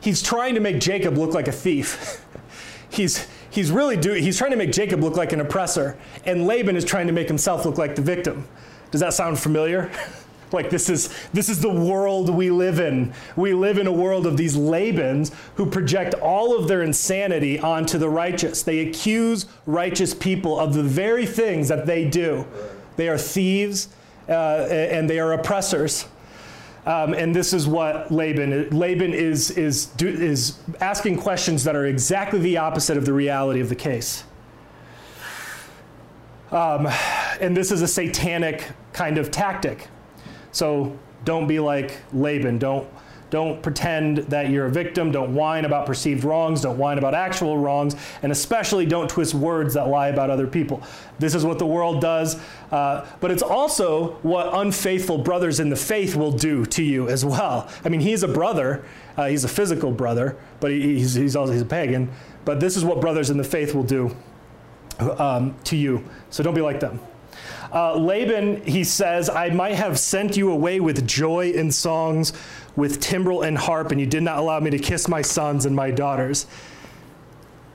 He's 0.00 0.22
trying 0.22 0.54
to 0.54 0.60
make 0.60 0.80
Jacob 0.80 1.16
look 1.16 1.32
like 1.32 1.48
a 1.48 1.52
thief. 1.52 2.24
he's, 2.90 3.26
he's 3.50 3.70
really 3.70 3.96
do, 3.96 4.12
he's 4.12 4.36
trying 4.36 4.50
to 4.50 4.56
make 4.56 4.72
Jacob 4.72 5.00
look 5.00 5.16
like 5.16 5.32
an 5.32 5.40
oppressor, 5.40 5.96
and 6.24 6.46
Laban 6.46 6.76
is 6.76 6.84
trying 6.84 7.06
to 7.06 7.12
make 7.12 7.28
himself 7.28 7.64
look 7.64 7.78
like 7.78 7.94
the 7.94 8.02
victim. 8.02 8.46
Does 8.90 9.00
that 9.00 9.14
sound 9.14 9.38
familiar? 9.38 9.90
Like 10.52 10.70
this 10.70 10.88
is 10.88 11.12
this 11.32 11.48
is 11.48 11.60
the 11.60 11.72
world 11.72 12.30
we 12.30 12.48
live 12.50 12.78
in. 12.78 13.12
We 13.34 13.54
live 13.54 13.76
in 13.78 13.88
a 13.88 13.92
world 13.92 14.24
of 14.24 14.36
these 14.36 14.56
Labans 14.56 15.34
who 15.56 15.66
project 15.66 16.14
all 16.14 16.56
of 16.56 16.68
their 16.68 16.82
insanity 16.82 17.58
onto 17.58 17.98
the 17.98 18.08
righteous. 18.08 18.62
They 18.62 18.86
accuse 18.86 19.46
righteous 19.66 20.14
people 20.14 20.60
of 20.60 20.74
the 20.74 20.82
very 20.84 21.26
things 21.26 21.66
that 21.68 21.86
they 21.86 22.04
do. 22.04 22.46
They 22.96 23.08
are 23.08 23.18
thieves 23.18 23.88
uh, 24.28 24.66
and 24.70 25.08
they 25.08 25.18
are 25.18 25.32
oppressors. 25.32 26.06
Um, 26.86 27.14
and 27.14 27.34
this 27.34 27.54
is 27.54 27.66
what 27.66 28.12
Laban 28.12 28.68
Laban 28.70 29.14
is 29.14 29.50
is 29.52 29.86
do, 29.86 30.06
is 30.06 30.58
asking 30.80 31.16
questions 31.16 31.64
that 31.64 31.74
are 31.74 31.86
exactly 31.86 32.40
the 32.40 32.58
opposite 32.58 32.98
of 32.98 33.06
the 33.06 33.12
reality 33.12 33.60
of 33.60 33.70
the 33.70 33.74
case. 33.74 34.24
Um, 36.52 36.86
and 37.40 37.56
this 37.56 37.72
is 37.72 37.82
a 37.82 37.88
satanic 37.88 38.70
kind 38.92 39.18
of 39.18 39.30
tactic. 39.30 39.88
So 40.52 40.96
don't 41.24 41.46
be 41.46 41.58
like 41.58 42.00
Laban. 42.12 42.58
Don't 42.58 42.86
don't 43.34 43.60
pretend 43.62 44.18
that 44.18 44.48
you're 44.48 44.66
a 44.66 44.70
victim. 44.70 45.10
Don't 45.10 45.34
whine 45.34 45.64
about 45.64 45.86
perceived 45.86 46.22
wrongs. 46.22 46.60
Don't 46.60 46.78
whine 46.78 46.98
about 46.98 47.14
actual 47.14 47.58
wrongs. 47.58 47.96
And 48.22 48.30
especially 48.30 48.86
don't 48.86 49.10
twist 49.10 49.34
words 49.34 49.74
that 49.74 49.88
lie 49.88 50.06
about 50.06 50.30
other 50.30 50.46
people. 50.46 50.84
This 51.18 51.34
is 51.34 51.44
what 51.44 51.58
the 51.58 51.66
world 51.66 52.00
does. 52.00 52.40
Uh, 52.70 53.04
but 53.20 53.32
it's 53.32 53.42
also 53.42 54.12
what 54.22 54.54
unfaithful 54.54 55.18
brothers 55.18 55.58
in 55.58 55.68
the 55.68 55.74
faith 55.74 56.14
will 56.14 56.30
do 56.30 56.64
to 56.66 56.84
you 56.84 57.08
as 57.08 57.24
well. 57.24 57.68
I 57.84 57.88
mean, 57.88 57.98
he's 57.98 58.22
a 58.22 58.28
brother. 58.28 58.84
Uh, 59.16 59.26
he's 59.26 59.42
a 59.42 59.48
physical 59.48 59.90
brother, 59.90 60.36
but 60.60 60.70
he's, 60.70 61.14
he's 61.14 61.34
also 61.34 61.52
he's 61.52 61.62
a 61.62 61.66
pagan. 61.66 62.12
But 62.44 62.60
this 62.60 62.76
is 62.76 62.84
what 62.84 63.00
brothers 63.00 63.30
in 63.30 63.36
the 63.36 63.42
faith 63.42 63.74
will 63.74 63.82
do 63.82 64.16
um, 65.00 65.56
to 65.64 65.76
you. 65.76 66.08
So 66.30 66.44
don't 66.44 66.54
be 66.54 66.60
like 66.60 66.78
them. 66.78 67.00
Uh, 67.74 67.96
Laban, 67.96 68.62
he 68.64 68.84
says, 68.84 69.28
I 69.28 69.50
might 69.50 69.74
have 69.74 69.98
sent 69.98 70.36
you 70.36 70.52
away 70.52 70.78
with 70.78 71.08
joy 71.08 71.50
in 71.50 71.72
songs, 71.72 72.32
with 72.76 73.00
timbrel 73.00 73.42
and 73.42 73.56
harp, 73.56 73.90
and 73.90 74.00
you 74.00 74.06
did 74.06 74.22
not 74.22 74.38
allow 74.38 74.60
me 74.60 74.70
to 74.70 74.78
kiss 74.78 75.08
my 75.08 75.22
sons 75.22 75.66
and 75.66 75.74
my 75.74 75.90
daughters. 75.90 76.46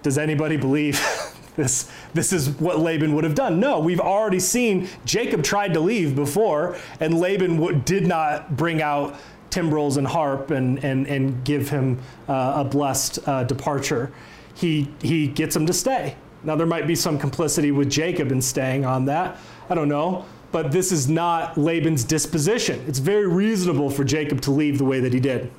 Does 0.02 0.18
anybody 0.18 0.58
believe 0.58 1.02
this, 1.56 1.92
this 2.14 2.34
is 2.34 2.50
what 2.60 2.80
Laban 2.80 3.16
would 3.16 3.24
have 3.24 3.36
done? 3.36 3.60
No, 3.60 3.80
we've 3.80 4.00
already 4.00 4.40
seen 4.40 4.88
Jacob 5.06 5.44
tried 5.44 5.74
to 5.74 5.80
leave 5.80 6.16
before, 6.16 6.78
and 7.00 7.20
Laban 7.20 7.82
did 7.82 8.08
not 8.08 8.56
bring 8.56 8.82
out 8.82 9.16
timbrels 9.50 9.98
and 9.98 10.08
harp 10.08 10.52
and, 10.52 10.84
and, 10.84 11.08
and 11.08 11.44
give 11.44 11.70
him 11.70 12.00
uh, 12.28 12.54
a 12.58 12.64
blessed 12.64 13.20
uh, 13.28 13.44
departure. 13.44 14.12
He, 14.54 14.92
he 15.02 15.28
gets 15.28 15.56
him 15.56 15.66
to 15.66 15.74
stay. 15.74 16.16
Now, 16.44 16.56
there 16.56 16.68
might 16.68 16.88
be 16.88 16.96
some 16.96 17.18
complicity 17.20 17.72
with 17.72 17.90
Jacob 17.90 18.32
in 18.32 18.42
staying 18.42 18.86
on 18.86 19.06
that. 19.06 19.38
I 19.70 19.76
don't 19.76 19.90
know. 19.90 20.26
But 20.52 20.72
this 20.72 20.92
is 20.92 21.08
not 21.08 21.58
Laban's 21.58 22.04
disposition. 22.04 22.84
It's 22.88 23.00
very 23.00 23.28
reasonable 23.28 23.90
for 23.90 24.04
Jacob 24.04 24.42
to 24.42 24.52
leave 24.52 24.78
the 24.78 24.86
way 24.86 25.00
that 25.00 25.14
he 25.14 25.20
did. 25.20 25.52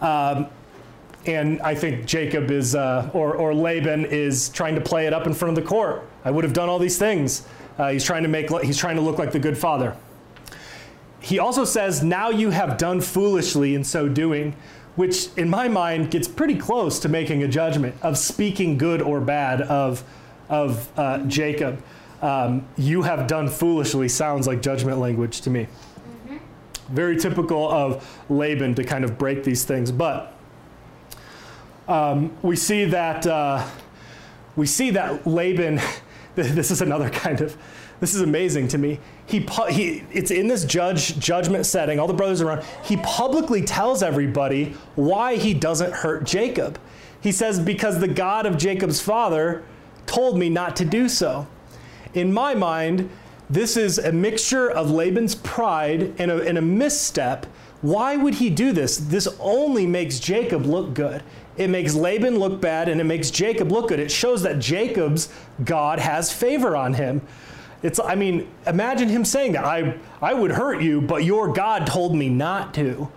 Um, 0.00 0.48
and 1.24 1.60
I 1.62 1.74
think 1.74 2.06
Jacob 2.06 2.50
is, 2.50 2.74
uh, 2.74 3.08
or, 3.12 3.34
or 3.34 3.54
Laban 3.54 4.04
is 4.06 4.48
trying 4.48 4.74
to 4.74 4.80
play 4.80 5.06
it 5.06 5.12
up 5.12 5.26
in 5.26 5.34
front 5.34 5.56
of 5.56 5.64
the 5.64 5.68
court. 5.68 6.04
I 6.24 6.30
would 6.30 6.44
have 6.44 6.52
done 6.52 6.68
all 6.68 6.78
these 6.78 6.98
things. 6.98 7.46
Uh, 7.78 7.90
he's 7.90 8.04
trying 8.04 8.24
to 8.24 8.28
make, 8.28 8.50
he's 8.62 8.76
trying 8.76 8.96
to 8.96 9.02
look 9.02 9.18
like 9.18 9.32
the 9.32 9.38
good 9.38 9.56
father. 9.56 9.96
He 11.20 11.38
also 11.38 11.64
says, 11.64 12.02
now 12.02 12.30
you 12.30 12.50
have 12.50 12.76
done 12.76 13.00
foolishly 13.00 13.76
in 13.76 13.84
so 13.84 14.08
doing, 14.08 14.56
which 14.96 15.28
in 15.36 15.48
my 15.48 15.68
mind 15.68 16.10
gets 16.10 16.26
pretty 16.26 16.56
close 16.56 16.98
to 16.98 17.08
making 17.08 17.44
a 17.44 17.48
judgment 17.48 17.94
of 18.02 18.18
speaking 18.18 18.76
good 18.76 19.00
or 19.00 19.20
bad 19.20 19.62
of, 19.62 20.02
of 20.48 20.90
uh, 20.98 21.18
Jacob 21.20 21.82
um, 22.22 22.66
you 22.76 23.02
have 23.02 23.26
done 23.26 23.48
foolishly 23.48 24.08
sounds 24.08 24.46
like 24.46 24.62
judgment 24.62 24.98
language 24.98 25.40
to 25.42 25.50
me. 25.50 25.66
Mm-hmm. 26.28 26.94
Very 26.94 27.16
typical 27.16 27.68
of 27.70 28.22
Laban 28.30 28.74
to 28.76 28.84
kind 28.84 29.04
of 29.04 29.18
break 29.18 29.42
these 29.42 29.64
things. 29.64 29.90
But 29.90 30.32
um, 31.88 32.32
we 32.42 32.54
see 32.54 32.84
that 32.86 33.26
uh, 33.26 33.66
we 34.56 34.66
see 34.66 34.90
that 34.90 35.26
Laban. 35.26 35.80
This 36.34 36.70
is 36.70 36.80
another 36.80 37.10
kind 37.10 37.42
of. 37.42 37.58
This 38.00 38.14
is 38.14 38.22
amazing 38.22 38.68
to 38.68 38.78
me. 38.78 39.00
He, 39.26 39.46
he, 39.68 40.02
it's 40.10 40.30
in 40.30 40.48
this 40.48 40.64
judge 40.64 41.18
judgment 41.18 41.66
setting. 41.66 42.00
All 42.00 42.06
the 42.06 42.14
brothers 42.14 42.40
around. 42.40 42.64
He 42.82 42.96
publicly 42.96 43.60
tells 43.60 44.02
everybody 44.02 44.74
why 44.94 45.36
he 45.36 45.52
doesn't 45.52 45.92
hurt 45.92 46.24
Jacob. 46.24 46.78
He 47.20 47.32
says 47.32 47.60
because 47.60 48.00
the 48.00 48.08
God 48.08 48.46
of 48.46 48.56
Jacob's 48.56 48.98
father 48.98 49.62
told 50.06 50.38
me 50.38 50.48
not 50.48 50.74
to 50.76 50.86
do 50.86 51.06
so 51.06 51.46
in 52.14 52.32
my 52.32 52.54
mind, 52.54 53.10
this 53.48 53.76
is 53.76 53.98
a 53.98 54.12
mixture 54.12 54.70
of 54.70 54.90
Laban's 54.90 55.34
pride 55.34 56.14
and 56.18 56.30
a, 56.30 56.42
and 56.42 56.56
a 56.56 56.62
misstep. 56.62 57.46
Why 57.82 58.16
would 58.16 58.34
he 58.34 58.48
do 58.48 58.72
this? 58.72 58.96
This 58.96 59.28
only 59.40 59.86
makes 59.86 60.18
Jacob 60.18 60.64
look 60.64 60.94
good. 60.94 61.22
It 61.56 61.68
makes 61.68 61.94
Laban 61.94 62.38
look 62.38 62.60
bad 62.60 62.88
and 62.88 63.00
it 63.00 63.04
makes 63.04 63.30
Jacob 63.30 63.70
look 63.70 63.88
good. 63.88 64.00
It 64.00 64.10
shows 64.10 64.42
that 64.44 64.58
Jacob's 64.58 65.28
God 65.64 65.98
has 65.98 66.32
favor 66.32 66.76
on 66.76 66.94
him. 66.94 67.20
It's, 67.82 67.98
I 67.98 68.14
mean, 68.14 68.48
imagine 68.66 69.08
him 69.08 69.24
saying 69.24 69.52
that. 69.52 69.64
I, 69.64 69.98
I 70.20 70.32
would 70.32 70.52
hurt 70.52 70.80
you, 70.80 71.00
but 71.00 71.24
your 71.24 71.52
God 71.52 71.86
told 71.86 72.14
me 72.14 72.28
not 72.28 72.72
to. 72.74 73.10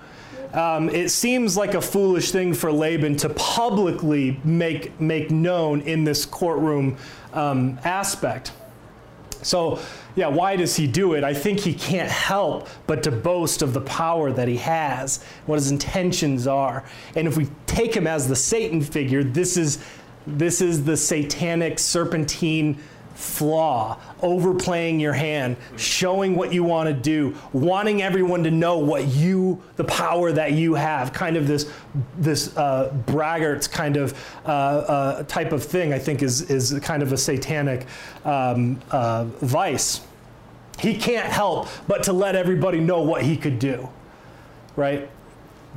Um, 0.53 0.89
it 0.89 1.09
seems 1.09 1.55
like 1.55 1.75
a 1.75 1.81
foolish 1.81 2.31
thing 2.31 2.53
for 2.53 2.71
Laban 2.71 3.15
to 3.17 3.29
publicly 3.29 4.39
make, 4.43 4.99
make 4.99 5.29
known 5.29 5.81
in 5.81 6.03
this 6.03 6.25
courtroom 6.25 6.97
um, 7.33 7.77
aspect. 7.83 8.51
So, 9.45 9.77
yeah, 10.15 10.27
why 10.27 10.55
does 10.55 10.75
he 10.75 10.87
do 10.87 11.13
it? 11.13 11.23
I 11.23 11.35
think 11.35 11.59
he 11.59 11.73
can't 11.75 12.09
help 12.09 12.67
but 12.87 13.03
to 13.03 13.11
boast 13.11 13.61
of 13.61 13.73
the 13.73 13.81
power 13.81 14.31
that 14.31 14.47
he 14.47 14.57
has, 14.57 15.23
what 15.45 15.57
his 15.57 15.69
intentions 15.69 16.47
are. 16.47 16.83
And 17.15 17.27
if 17.27 17.37
we 17.37 17.47
take 17.67 17.95
him 17.95 18.07
as 18.07 18.27
the 18.27 18.35
Satan 18.35 18.81
figure, 18.81 19.23
this 19.23 19.55
is 19.55 19.77
this 20.25 20.59
is 20.59 20.83
the 20.85 20.97
satanic 20.97 21.77
serpentine 21.77 22.81
flaw, 23.15 23.97
overplaying 24.21 24.99
your 24.99 25.13
hand, 25.13 25.55
showing 25.77 26.35
what 26.35 26.53
you 26.53 26.63
want 26.63 26.87
to 26.87 26.93
do, 26.93 27.33
wanting 27.53 28.01
everyone 28.01 28.43
to 28.43 28.51
know 28.51 28.77
what 28.77 29.07
you, 29.07 29.61
the 29.77 29.83
power 29.85 30.31
that 30.33 30.51
you 30.51 30.73
have, 30.75 31.13
kind 31.13 31.37
of 31.37 31.47
this, 31.47 31.71
this 32.17 32.55
uh, 32.57 32.93
braggarts 33.05 33.71
kind 33.71 33.97
of 33.97 34.13
uh, 34.45 34.49
uh, 34.49 35.23
type 35.23 35.53
of 35.53 35.63
thing, 35.63 35.93
I 35.93 35.99
think 35.99 36.21
is, 36.21 36.49
is 36.51 36.77
kind 36.81 37.01
of 37.01 37.13
a 37.13 37.17
satanic 37.17 37.87
um, 38.25 38.81
uh, 38.91 39.25
vice. 39.41 40.01
He 40.77 40.95
can't 40.95 41.31
help 41.31 41.69
but 41.87 42.03
to 42.03 42.13
let 42.13 42.35
everybody 42.35 42.81
know 42.81 43.01
what 43.01 43.23
he 43.23 43.37
could 43.37 43.59
do, 43.59 43.89
right? 44.75 45.09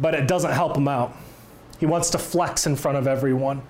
But 0.00 0.14
it 0.14 0.26
doesn't 0.26 0.52
help 0.52 0.76
him 0.76 0.88
out. 0.88 1.14
He 1.78 1.87
wants 1.87 2.11
to 2.11 2.18
flex 2.18 2.66
in 2.66 2.75
front 2.75 2.99
of 2.99 3.07
everyone. 3.07 3.62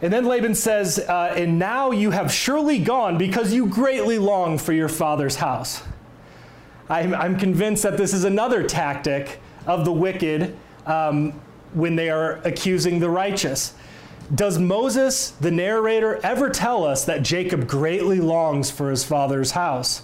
And 0.00 0.12
then 0.12 0.24
Laban 0.24 0.54
says, 0.54 0.98
uh, 0.98 1.34
And 1.36 1.58
now 1.58 1.90
you 1.90 2.10
have 2.10 2.32
surely 2.32 2.78
gone 2.78 3.18
because 3.18 3.52
you 3.52 3.66
greatly 3.66 4.18
long 4.18 4.58
for 4.58 4.72
your 4.72 4.88
father's 4.88 5.36
house. 5.36 5.82
I'm, 6.88 7.14
I'm 7.14 7.38
convinced 7.38 7.82
that 7.82 7.96
this 7.96 8.14
is 8.14 8.24
another 8.24 8.62
tactic 8.62 9.40
of 9.66 9.84
the 9.84 9.92
wicked 9.92 10.56
um, 10.86 11.32
when 11.74 11.96
they 11.96 12.10
are 12.10 12.36
accusing 12.44 13.00
the 13.00 13.10
righteous. 13.10 13.74
Does 14.34 14.58
Moses, 14.58 15.30
the 15.32 15.50
narrator, 15.50 16.20
ever 16.22 16.50
tell 16.50 16.84
us 16.84 17.04
that 17.06 17.22
Jacob 17.22 17.66
greatly 17.66 18.20
longs 18.20 18.70
for 18.70 18.90
his 18.90 19.04
father's 19.04 19.52
house? 19.52 20.02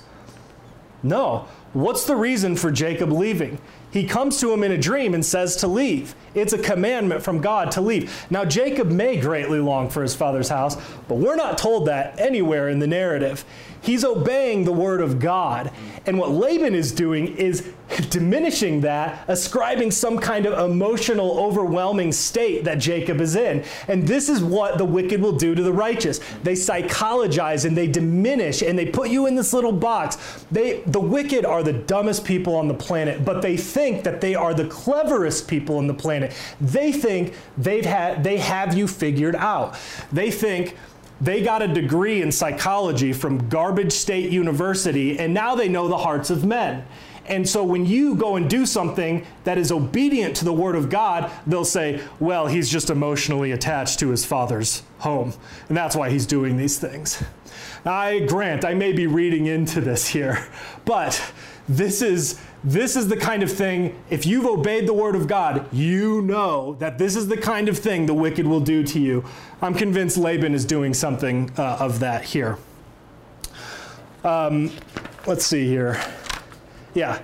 No. 1.02 1.46
What's 1.72 2.06
the 2.06 2.16
reason 2.16 2.56
for 2.56 2.70
Jacob 2.70 3.12
leaving? 3.12 3.58
He 3.94 4.02
comes 4.04 4.40
to 4.40 4.52
him 4.52 4.64
in 4.64 4.72
a 4.72 4.76
dream 4.76 5.14
and 5.14 5.24
says 5.24 5.54
to 5.58 5.68
leave. 5.68 6.16
It's 6.34 6.52
a 6.52 6.58
commandment 6.58 7.22
from 7.22 7.40
God 7.40 7.70
to 7.70 7.80
leave. 7.80 8.26
Now, 8.28 8.44
Jacob 8.44 8.90
may 8.90 9.16
greatly 9.18 9.60
long 9.60 9.88
for 9.88 10.02
his 10.02 10.16
father's 10.16 10.48
house, 10.48 10.76
but 11.06 11.14
we're 11.14 11.36
not 11.36 11.58
told 11.58 11.86
that 11.86 12.18
anywhere 12.18 12.68
in 12.68 12.80
the 12.80 12.88
narrative. 12.88 13.44
He's 13.84 14.02
obeying 14.02 14.64
the 14.64 14.72
word 14.72 15.02
of 15.02 15.20
God. 15.20 15.70
And 16.06 16.18
what 16.18 16.30
Laban 16.30 16.74
is 16.74 16.90
doing 16.90 17.36
is 17.36 17.70
diminishing 18.08 18.80
that, 18.80 19.24
ascribing 19.28 19.90
some 19.90 20.18
kind 20.18 20.46
of 20.46 20.58
emotional, 20.58 21.38
overwhelming 21.38 22.10
state 22.10 22.64
that 22.64 22.78
Jacob 22.78 23.20
is 23.20 23.36
in. 23.36 23.62
And 23.86 24.08
this 24.08 24.30
is 24.30 24.42
what 24.42 24.78
the 24.78 24.86
wicked 24.86 25.20
will 25.20 25.36
do 25.36 25.54
to 25.54 25.62
the 25.62 25.72
righteous. 25.72 26.18
They 26.42 26.54
psychologize 26.54 27.66
and 27.66 27.76
they 27.76 27.86
diminish 27.86 28.62
and 28.62 28.78
they 28.78 28.86
put 28.86 29.10
you 29.10 29.26
in 29.26 29.34
this 29.34 29.52
little 29.52 29.72
box. 29.72 30.16
They, 30.50 30.80
the 30.86 31.00
wicked 31.00 31.44
are 31.44 31.62
the 31.62 31.74
dumbest 31.74 32.24
people 32.24 32.56
on 32.56 32.68
the 32.68 32.74
planet, 32.74 33.22
but 33.22 33.42
they 33.42 33.58
think 33.58 34.02
that 34.04 34.22
they 34.22 34.34
are 34.34 34.54
the 34.54 34.66
cleverest 34.66 35.46
people 35.46 35.76
on 35.76 35.88
the 35.88 35.94
planet. 35.94 36.34
They 36.58 36.90
think 36.90 37.34
they've 37.58 37.84
had, 37.84 38.24
they 38.24 38.38
have 38.38 38.72
you 38.72 38.88
figured 38.88 39.36
out. 39.36 39.76
They 40.10 40.30
think, 40.30 40.74
they 41.24 41.42
got 41.42 41.62
a 41.62 41.68
degree 41.68 42.22
in 42.22 42.30
psychology 42.30 43.12
from 43.12 43.48
Garbage 43.48 43.92
State 43.92 44.30
University, 44.30 45.18
and 45.18 45.32
now 45.32 45.54
they 45.54 45.68
know 45.68 45.88
the 45.88 45.98
hearts 45.98 46.30
of 46.30 46.44
men. 46.44 46.84
And 47.26 47.48
so 47.48 47.64
when 47.64 47.86
you 47.86 48.14
go 48.14 48.36
and 48.36 48.50
do 48.50 48.66
something 48.66 49.26
that 49.44 49.56
is 49.56 49.72
obedient 49.72 50.36
to 50.36 50.44
the 50.44 50.52
word 50.52 50.76
of 50.76 50.90
God, 50.90 51.30
they'll 51.46 51.64
say, 51.64 52.02
well, 52.20 52.46
he's 52.46 52.68
just 52.68 52.90
emotionally 52.90 53.52
attached 53.52 53.98
to 54.00 54.10
his 54.10 54.26
father's 54.26 54.82
home. 54.98 55.32
And 55.68 55.76
that's 55.76 55.96
why 55.96 56.10
he's 56.10 56.26
doing 56.26 56.58
these 56.58 56.78
things. 56.78 57.22
Now, 57.84 57.94
I 57.94 58.20
grant 58.20 58.64
I 58.64 58.74
may 58.74 58.92
be 58.92 59.06
reading 59.06 59.46
into 59.46 59.80
this 59.80 60.08
here, 60.08 60.46
but 60.84 61.32
this 61.66 62.02
is 62.02 62.38
this 62.64 62.97
is 62.97 63.09
the 63.09 63.16
kind 63.16 63.42
of 63.42 63.52
thing 63.52 63.94
if 64.09 64.25
you've 64.25 64.47
obeyed 64.47 64.88
the 64.88 64.94
word 64.94 65.14
of 65.14 65.28
God, 65.28 65.68
you 65.71 66.23
know 66.23 66.75
that 66.78 66.97
this 66.97 67.14
is 67.14 67.28
the 67.28 67.37
kind 67.37 67.68
of 67.68 67.78
thing 67.78 68.06
the 68.06 68.14
wicked 68.14 68.47
will 68.47 68.61
do 68.61 68.83
to 68.85 68.99
you. 68.99 69.23
I'm 69.61 69.75
convinced 69.75 70.16
Laban 70.16 70.54
is 70.54 70.64
doing 70.64 70.94
something 70.94 71.50
uh, 71.59 71.76
of 71.78 72.00
that 72.00 72.25
here. 72.25 72.56
Um, 74.25 74.73
let's 75.26 75.44
see 75.44 75.66
here. 75.66 76.02
Yeah. 76.94 77.21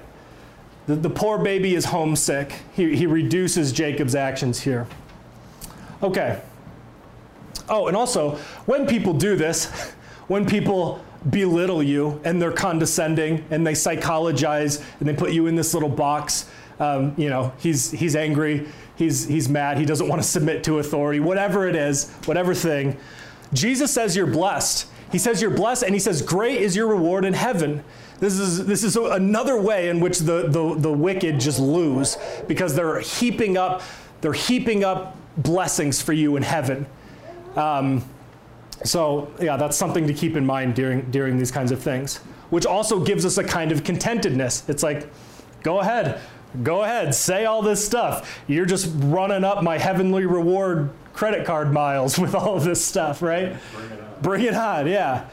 The, 0.86 0.96
the 0.96 1.10
poor 1.10 1.38
baby 1.38 1.74
is 1.74 1.86
homesick. 1.86 2.52
He, 2.74 2.94
he 2.94 3.06
reduces 3.06 3.72
Jacob's 3.72 4.14
actions 4.14 4.60
here. 4.60 4.86
Okay. 6.02 6.42
Oh, 7.70 7.86
and 7.86 7.96
also, 7.96 8.32
when 8.66 8.86
people 8.86 9.14
do 9.14 9.36
this, 9.36 9.66
when 10.28 10.44
people 10.44 11.02
belittle 11.28 11.82
you 11.82 12.20
and 12.24 12.40
they're 12.40 12.52
condescending 12.52 13.44
and 13.50 13.66
they 13.66 13.74
psychologize 13.74 14.82
and 15.00 15.08
they 15.08 15.14
put 15.14 15.32
you 15.32 15.46
in 15.46 15.56
this 15.56 15.74
little 15.74 15.88
box, 15.88 16.48
um, 16.78 17.14
you 17.16 17.28
know, 17.28 17.52
he's, 17.58 17.90
he's 17.90 18.16
angry, 18.16 18.66
he's, 18.96 19.26
he's 19.26 19.48
mad, 19.48 19.76
he 19.76 19.84
doesn't 19.84 20.08
want 20.08 20.22
to 20.22 20.26
submit 20.26 20.64
to 20.64 20.78
authority, 20.78 21.20
whatever 21.20 21.68
it 21.68 21.76
is, 21.76 22.10
whatever 22.24 22.54
thing. 22.54 22.96
Jesus 23.52 23.92
says 23.92 24.16
you're 24.16 24.26
blessed. 24.26 24.86
He 25.12 25.18
says 25.18 25.42
you're 25.42 25.50
blessed, 25.50 25.82
and 25.82 25.94
he 25.94 25.98
says, 25.98 26.22
Great 26.22 26.60
is 26.60 26.76
your 26.76 26.86
reward 26.86 27.24
in 27.24 27.34
heaven. 27.34 27.82
This 28.20 28.38
is, 28.38 28.66
this 28.66 28.84
is 28.84 28.96
another 28.96 29.60
way 29.60 29.88
in 29.88 30.00
which 30.00 30.20
the, 30.20 30.42
the, 30.48 30.74
the 30.78 30.92
wicked 30.92 31.40
just 31.40 31.58
lose 31.58 32.16
because 32.46 32.76
they're 32.76 33.00
heaping 33.00 33.56
up, 33.56 33.82
they're 34.20 34.32
heaping 34.32 34.84
up 34.84 35.16
blessings 35.36 36.00
for 36.00 36.12
you 36.12 36.36
in 36.36 36.42
heaven. 36.42 36.86
Um, 37.56 38.04
so 38.84 39.30
yeah, 39.40 39.56
that's 39.56 39.76
something 39.76 40.06
to 40.06 40.14
keep 40.14 40.36
in 40.36 40.46
mind 40.46 40.74
during, 40.74 41.10
during 41.10 41.38
these 41.38 41.50
kinds 41.50 41.72
of 41.72 41.80
things, 41.82 42.18
which 42.50 42.66
also 42.66 43.00
gives 43.00 43.24
us 43.24 43.38
a 43.38 43.44
kind 43.44 43.72
of 43.72 43.84
contentedness. 43.84 44.68
It's 44.68 44.82
like, 44.82 45.08
go 45.62 45.80
ahead, 45.80 46.20
go 46.62 46.82
ahead, 46.82 47.14
say 47.14 47.44
all 47.44 47.62
this 47.62 47.84
stuff. 47.84 48.40
You're 48.46 48.66
just 48.66 48.90
running 48.96 49.44
up 49.44 49.62
my 49.62 49.78
heavenly 49.78 50.26
reward 50.26 50.90
credit 51.12 51.46
card 51.46 51.72
miles 51.72 52.18
with 52.18 52.34
all 52.34 52.56
of 52.56 52.64
this 52.64 52.84
stuff, 52.84 53.22
right? 53.22 53.56
Bring 53.72 53.90
it 53.90 54.00
on, 54.00 54.22
Bring 54.22 54.44
it 54.44 54.54
on 54.54 54.86
yeah. 54.86 55.28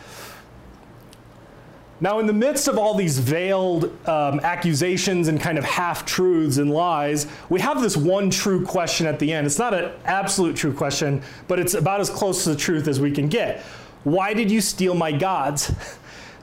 Now, 2.00 2.20
in 2.20 2.28
the 2.28 2.34
midst 2.34 2.68
of 2.68 2.78
all 2.78 2.94
these 2.94 3.18
veiled 3.18 3.86
um, 4.08 4.40
accusations 4.42 5.28
and 5.30 5.40
kind 5.40 5.58
of 5.58 5.64
half 5.64 6.06
truths 6.06 6.58
and 6.58 6.72
lies, 6.72 7.26
we 7.50 7.60
have 7.60 7.82
this 7.82 7.98
one 7.98 8.30
true 8.30 8.64
question 8.64 9.08
at 9.08 9.18
the 9.18 9.34
end. 9.34 9.48
It's 9.48 9.58
not 9.58 9.74
an 9.74 9.92
absolute 10.06 10.56
true 10.56 10.74
question, 10.74 11.24
but 11.48 11.58
it's 11.60 11.74
about 11.74 12.00
as 12.00 12.10
close 12.10 12.44
to 12.44 12.50
the 12.50 12.56
truth 12.56 12.88
as 12.88 13.00
we 13.00 13.12
can 13.12 13.28
get. 13.28 13.62
Why 14.04 14.34
did 14.34 14.52
you 14.52 14.62
steal 14.62 14.94
my 14.94 15.12
gods? 15.12 15.72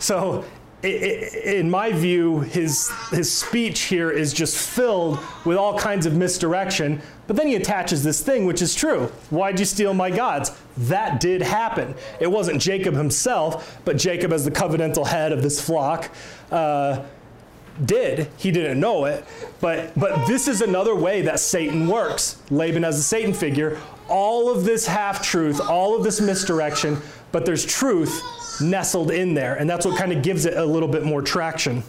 So, 0.00 0.44
in 0.82 1.70
my 1.70 1.90
view, 1.92 2.40
his, 2.40 2.90
his 3.10 3.32
speech 3.32 3.82
here 3.82 4.10
is 4.10 4.34
just 4.34 4.56
filled 4.56 5.18
with 5.46 5.56
all 5.56 5.78
kinds 5.78 6.04
of 6.04 6.14
misdirection. 6.14 7.00
But 7.26 7.36
then 7.36 7.46
he 7.46 7.54
attaches 7.54 8.02
this 8.04 8.22
thing, 8.22 8.44
which 8.44 8.60
is 8.60 8.74
true. 8.74 9.06
Why'd 9.30 9.58
you 9.58 9.64
steal 9.64 9.94
my 9.94 10.10
gods? 10.10 10.52
That 10.76 11.20
did 11.20 11.40
happen. 11.42 11.94
It 12.20 12.30
wasn't 12.30 12.60
Jacob 12.60 12.94
himself, 12.94 13.80
but 13.84 13.96
Jacob, 13.96 14.32
as 14.32 14.44
the 14.44 14.50
covenantal 14.50 15.06
head 15.06 15.32
of 15.32 15.42
this 15.42 15.60
flock, 15.60 16.10
uh, 16.50 17.02
did. 17.84 18.28
He 18.36 18.50
didn't 18.50 18.78
know 18.78 19.06
it. 19.06 19.24
But, 19.60 19.98
but 19.98 20.26
this 20.26 20.48
is 20.48 20.60
another 20.60 20.94
way 20.94 21.22
that 21.22 21.40
Satan 21.40 21.88
works. 21.88 22.40
Laban 22.50 22.84
as 22.84 22.98
a 22.98 23.02
Satan 23.02 23.32
figure. 23.32 23.80
All 24.08 24.50
of 24.50 24.64
this 24.64 24.86
half 24.86 25.22
truth, 25.22 25.60
all 25.60 25.96
of 25.96 26.04
this 26.04 26.20
misdirection, 26.20 26.98
but 27.32 27.46
there's 27.46 27.64
truth 27.64 28.22
nestled 28.60 29.10
in 29.10 29.34
there. 29.34 29.54
And 29.54 29.68
that's 29.68 29.86
what 29.86 29.98
kind 29.98 30.12
of 30.12 30.22
gives 30.22 30.44
it 30.44 30.56
a 30.56 30.64
little 30.64 30.88
bit 30.88 31.04
more 31.04 31.22
traction. 31.22 31.82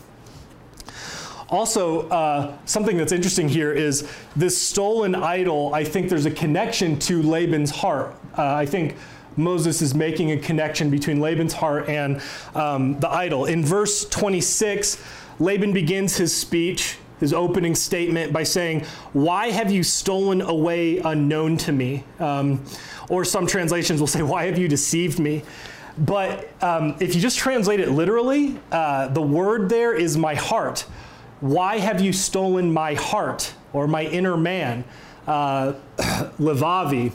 Also, 1.49 2.09
uh, 2.09 2.57
something 2.65 2.97
that's 2.97 3.11
interesting 3.11 3.47
here 3.47 3.71
is 3.71 4.09
this 4.35 4.59
stolen 4.59 5.13
idol. 5.13 5.73
I 5.73 5.83
think 5.83 6.09
there's 6.09 6.25
a 6.25 6.31
connection 6.31 6.97
to 6.99 7.21
Laban's 7.21 7.69
heart. 7.69 8.15
Uh, 8.35 8.53
I 8.53 8.65
think 8.65 8.95
Moses 9.37 9.81
is 9.81 9.93
making 9.93 10.31
a 10.31 10.37
connection 10.37 10.89
between 10.89 11.19
Laban's 11.19 11.53
heart 11.53 11.87
and 11.87 12.21
um, 12.55 12.99
the 12.99 13.09
idol. 13.09 13.45
In 13.45 13.63
verse 13.63 14.05
26, 14.09 15.01
Laban 15.39 15.71
begins 15.71 16.17
his 16.17 16.35
speech, 16.35 16.97
his 17.19 17.31
opening 17.31 17.75
statement, 17.75 18.33
by 18.33 18.43
saying, 18.43 18.83
Why 19.13 19.51
have 19.51 19.71
you 19.71 19.83
stolen 19.83 20.41
away 20.41 20.97
unknown 20.99 21.57
to 21.57 21.71
me? 21.71 22.03
Um, 22.19 22.63
or 23.07 23.23
some 23.23 23.45
translations 23.45 23.99
will 23.99 24.07
say, 24.07 24.23
Why 24.23 24.45
have 24.45 24.57
you 24.57 24.67
deceived 24.67 25.19
me? 25.19 25.43
But 25.97 26.51
um, 26.63 26.95
if 26.99 27.15
you 27.15 27.21
just 27.21 27.37
translate 27.37 27.79
it 27.79 27.89
literally, 27.91 28.57
uh, 28.71 29.09
the 29.09 29.21
word 29.21 29.69
there 29.69 29.93
is 29.93 30.17
my 30.17 30.35
heart. 30.35 30.85
Why 31.39 31.77
have 31.77 32.01
you 32.01 32.13
stolen 32.13 32.71
my 32.71 32.93
heart 32.93 33.53
or 33.73 33.87
my 33.87 34.03
inner 34.03 34.37
man? 34.37 34.83
Uh, 35.27 35.73
Levavi. 36.39 37.11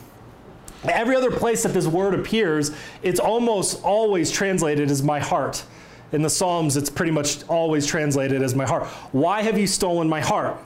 Every 0.85 1.17
other 1.17 1.31
place 1.31 1.63
that 1.63 1.75
this 1.75 1.87
word 1.87 2.15
appears, 2.15 2.71
it's 3.03 3.21
almost 3.21 3.83
always 3.83 4.31
translated 4.31 4.91
as 4.91 5.03
my 5.03 5.21
heart. 5.21 5.65
In 6.13 6.23
the 6.23 6.31
Psalms, 6.31 6.77
it's 6.77 6.91
pretty 6.91 7.13
much 7.13 7.47
always 7.49 7.87
translated 7.87 8.43
as 8.43 8.55
my 8.55 8.67
heart. 8.67 8.87
Why 9.13 9.43
have 9.43 9.59
you 9.59 9.67
stolen 9.67 10.09
my 10.09 10.21
heart? 10.21 10.57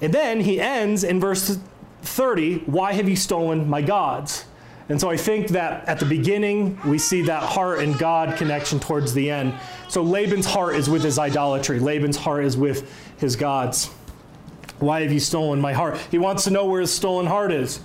And 0.00 0.12
then 0.12 0.40
he 0.40 0.60
ends 0.60 1.04
in 1.04 1.20
verse 1.20 1.58
30 2.02 2.58
Why 2.60 2.92
have 2.94 3.08
you 3.08 3.16
stolen 3.16 3.68
my 3.68 3.82
gods? 3.82 4.44
And 4.92 5.00
so 5.00 5.08
I 5.08 5.16
think 5.16 5.48
that 5.48 5.88
at 5.88 5.98
the 5.98 6.04
beginning, 6.04 6.78
we 6.86 6.98
see 6.98 7.22
that 7.22 7.42
heart 7.42 7.78
and 7.78 7.98
God 7.98 8.36
connection 8.36 8.78
towards 8.78 9.14
the 9.14 9.30
end. 9.30 9.54
So 9.88 10.02
Laban's 10.02 10.44
heart 10.44 10.76
is 10.76 10.90
with 10.90 11.02
his 11.02 11.18
idolatry, 11.18 11.80
Laban's 11.80 12.18
heart 12.18 12.44
is 12.44 12.58
with 12.58 12.92
his 13.16 13.34
gods. 13.34 13.86
Why 14.80 15.00
have 15.00 15.10
you 15.10 15.18
stolen 15.18 15.62
my 15.62 15.72
heart? 15.72 15.98
He 16.10 16.18
wants 16.18 16.44
to 16.44 16.50
know 16.50 16.66
where 16.66 16.82
his 16.82 16.92
stolen 16.92 17.24
heart 17.24 17.52
is. 17.52 17.80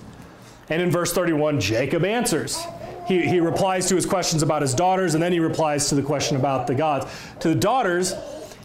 And 0.68 0.82
in 0.82 0.90
verse 0.90 1.10
31, 1.14 1.60
Jacob 1.60 2.04
answers. 2.04 2.62
He, 3.06 3.26
he 3.26 3.40
replies 3.40 3.88
to 3.88 3.94
his 3.94 4.04
questions 4.04 4.42
about 4.42 4.60
his 4.60 4.74
daughters, 4.74 5.14
and 5.14 5.22
then 5.22 5.32
he 5.32 5.40
replies 5.40 5.88
to 5.88 5.94
the 5.94 6.02
question 6.02 6.36
about 6.36 6.66
the 6.66 6.74
gods. 6.74 7.06
To 7.40 7.48
the 7.48 7.54
daughters, 7.54 8.12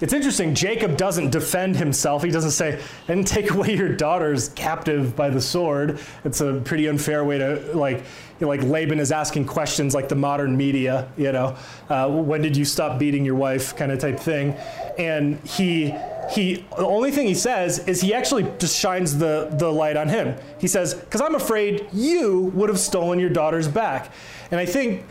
it's 0.03 0.11
interesting, 0.11 0.53
Jacob 0.53 0.97
doesn't 0.97 1.29
defend 1.29 1.77
himself. 1.77 2.23
He 2.23 2.29
doesn't 2.29 2.51
say, 2.51 2.81
and 3.07 3.25
take 3.25 3.51
away 3.51 3.73
your 3.73 3.87
daughters 3.87 4.49
captive 4.49 5.15
by 5.15 5.29
the 5.29 5.39
sword. 5.39 5.97
It's 6.25 6.41
a 6.41 6.59
pretty 6.65 6.87
unfair 6.87 7.23
way 7.23 7.37
to, 7.37 7.71
like, 7.73 8.03
like 8.41 8.61
Laban 8.63 8.99
is 8.99 9.13
asking 9.13 9.45
questions 9.45 9.95
like 9.95 10.09
the 10.09 10.15
modern 10.15 10.57
media, 10.57 11.07
you 11.15 11.31
know, 11.31 11.55
uh, 11.87 12.09
when 12.09 12.41
did 12.41 12.57
you 12.57 12.65
stop 12.65 12.99
beating 12.99 13.23
your 13.23 13.35
wife 13.35 13.77
kind 13.77 13.93
of 13.93 13.99
type 13.99 14.19
thing. 14.19 14.55
And 14.97 15.39
he, 15.47 15.95
he, 16.29 16.65
the 16.75 16.85
only 16.85 17.11
thing 17.11 17.25
he 17.25 17.33
says 17.33 17.87
is 17.87 18.01
he 18.01 18.13
actually 18.13 18.45
just 18.59 18.77
shines 18.77 19.17
the, 19.17 19.55
the 19.57 19.71
light 19.71 19.95
on 19.95 20.09
him. 20.09 20.35
He 20.59 20.67
says, 20.67 20.95
because 20.95 21.21
I'm 21.21 21.35
afraid 21.35 21.87
you 21.93 22.51
would 22.55 22.67
have 22.67 22.79
stolen 22.79 23.19
your 23.19 23.29
daughters 23.29 23.69
back. 23.69 24.11
And 24.51 24.59
I 24.59 24.65
think 24.65 25.05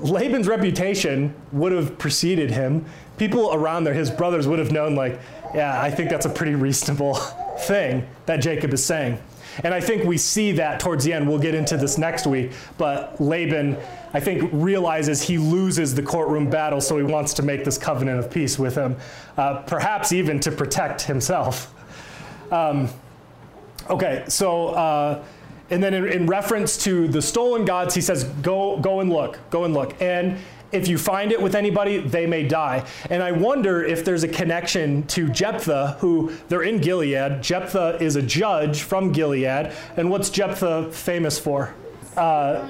Laban's 0.00 0.48
reputation 0.48 1.34
would 1.52 1.72
have 1.72 1.98
preceded 1.98 2.50
him 2.50 2.84
people 3.22 3.54
around 3.54 3.84
there, 3.84 3.94
his 3.94 4.10
brothers, 4.10 4.48
would 4.48 4.58
have 4.58 4.72
known, 4.72 4.96
like, 4.96 5.20
yeah, 5.54 5.80
I 5.80 5.90
think 5.92 6.10
that's 6.10 6.26
a 6.26 6.30
pretty 6.30 6.56
reasonable 6.56 7.14
thing 7.60 8.04
that 8.26 8.38
Jacob 8.38 8.72
is 8.72 8.84
saying. 8.84 9.16
And 9.62 9.72
I 9.72 9.80
think 9.80 10.04
we 10.04 10.18
see 10.18 10.50
that 10.52 10.80
towards 10.80 11.04
the 11.04 11.12
end. 11.12 11.28
We'll 11.28 11.38
get 11.38 11.54
into 11.54 11.76
this 11.76 11.98
next 11.98 12.26
week. 12.26 12.50
But 12.78 13.20
Laban, 13.20 13.76
I 14.12 14.18
think, 14.18 14.50
realizes 14.52 15.22
he 15.22 15.38
loses 15.38 15.94
the 15.94 16.02
courtroom 16.02 16.50
battle, 16.50 16.80
so 16.80 16.96
he 16.96 17.04
wants 17.04 17.32
to 17.34 17.42
make 17.42 17.64
this 17.64 17.78
covenant 17.78 18.18
of 18.18 18.28
peace 18.28 18.58
with 18.58 18.74
him, 18.74 18.96
uh, 19.36 19.58
perhaps 19.62 20.10
even 20.12 20.40
to 20.40 20.50
protect 20.50 21.02
himself. 21.02 21.72
Um, 22.50 22.88
okay, 23.88 24.24
so. 24.28 24.68
Uh, 24.68 25.24
and 25.72 25.82
then 25.82 25.94
in, 25.94 26.06
in, 26.06 26.26
reference 26.26 26.76
to 26.84 27.08
the 27.08 27.22
stolen 27.22 27.64
gods, 27.64 27.94
he 27.94 28.02
says, 28.02 28.24
go, 28.24 28.76
go 28.78 29.00
and 29.00 29.10
look, 29.10 29.38
go 29.48 29.64
and 29.64 29.72
look. 29.72 30.00
And 30.02 30.38
if 30.70 30.86
you 30.86 30.98
find 30.98 31.32
it 31.32 31.40
with 31.40 31.54
anybody, 31.54 31.98
they 31.98 32.26
may 32.26 32.46
die. 32.46 32.86
And 33.10 33.22
I 33.22 33.32
wonder 33.32 33.82
if 33.82 34.04
there's 34.04 34.22
a 34.22 34.28
connection 34.28 35.06
to 35.08 35.28
Jephthah, 35.28 35.96
who 36.00 36.32
they're 36.48 36.62
in 36.62 36.78
Gilead. 36.78 37.42
Jephthah 37.42 37.98
is 38.02 38.16
a 38.16 38.22
judge 38.22 38.82
from 38.82 39.12
Gilead. 39.12 39.72
And 39.96 40.10
what's 40.10 40.28
Jephthah 40.30 40.92
famous 40.92 41.38
for? 41.38 41.74
Uh, 42.16 42.68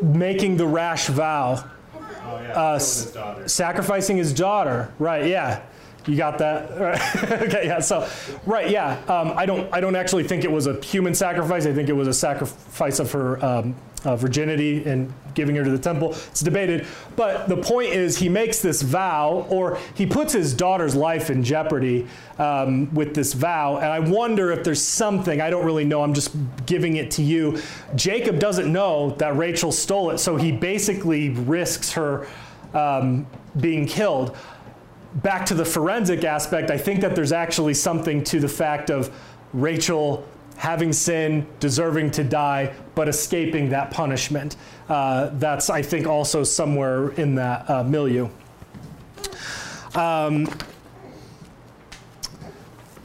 making 0.00 0.56
the 0.56 0.66
rash 0.66 1.08
vow. 1.08 1.68
Oh, 1.94 2.40
yeah. 2.40 2.52
uh, 2.52 2.78
sacrificing 3.48 4.16
his 4.16 4.32
daughter. 4.32 4.92
Right, 4.98 5.26
yeah. 5.26 5.62
You 6.08 6.16
got 6.16 6.38
that? 6.38 6.80
Right. 6.80 7.32
okay, 7.42 7.66
yeah. 7.66 7.80
So, 7.80 8.08
right, 8.46 8.70
yeah. 8.70 8.98
Um, 9.08 9.34
I 9.36 9.44
don't, 9.44 9.72
I 9.72 9.80
don't 9.80 9.94
actually 9.94 10.24
think 10.24 10.42
it 10.42 10.50
was 10.50 10.66
a 10.66 10.80
human 10.80 11.14
sacrifice. 11.14 11.66
I 11.66 11.74
think 11.74 11.90
it 11.90 11.92
was 11.92 12.08
a 12.08 12.14
sacrifice 12.14 12.98
of 12.98 13.12
her 13.12 13.44
um, 13.44 13.76
uh, 14.04 14.16
virginity 14.16 14.84
and 14.84 15.12
giving 15.34 15.54
her 15.56 15.64
to 15.64 15.70
the 15.70 15.78
temple. 15.78 16.12
It's 16.12 16.40
debated, 16.40 16.86
but 17.14 17.46
the 17.48 17.58
point 17.58 17.90
is, 17.90 18.16
he 18.16 18.30
makes 18.30 18.62
this 18.62 18.80
vow, 18.80 19.46
or 19.50 19.78
he 19.94 20.06
puts 20.06 20.32
his 20.32 20.54
daughter's 20.54 20.94
life 20.94 21.28
in 21.28 21.44
jeopardy 21.44 22.06
um, 22.38 22.92
with 22.94 23.14
this 23.14 23.34
vow. 23.34 23.76
And 23.76 23.86
I 23.86 23.98
wonder 23.98 24.50
if 24.50 24.64
there's 24.64 24.82
something 24.82 25.42
I 25.42 25.50
don't 25.50 25.66
really 25.66 25.84
know. 25.84 26.02
I'm 26.02 26.14
just 26.14 26.34
giving 26.64 26.96
it 26.96 27.10
to 27.12 27.22
you. 27.22 27.60
Jacob 27.96 28.38
doesn't 28.38 28.72
know 28.72 29.10
that 29.18 29.36
Rachel 29.36 29.72
stole 29.72 30.10
it, 30.10 30.18
so 30.18 30.36
he 30.36 30.52
basically 30.52 31.28
risks 31.28 31.92
her 31.92 32.26
um, 32.72 33.26
being 33.60 33.86
killed 33.86 34.34
back 35.14 35.46
to 35.46 35.54
the 35.54 35.64
forensic 35.64 36.24
aspect, 36.24 36.70
I 36.70 36.78
think 36.78 37.00
that 37.00 37.14
there's 37.14 37.32
actually 37.32 37.74
something 37.74 38.22
to 38.24 38.40
the 38.40 38.48
fact 38.48 38.90
of 38.90 39.10
Rachel 39.52 40.26
having 40.56 40.92
sin, 40.92 41.46
deserving 41.60 42.10
to 42.10 42.24
die, 42.24 42.74
but 42.94 43.08
escaping 43.08 43.70
that 43.70 43.90
punishment. 43.90 44.56
Uh, 44.88 45.30
that's, 45.34 45.70
I 45.70 45.82
think, 45.82 46.06
also 46.06 46.42
somewhere 46.42 47.10
in 47.12 47.36
that 47.36 47.70
uh, 47.70 47.84
milieu. 47.84 48.28
Um, 49.94 50.48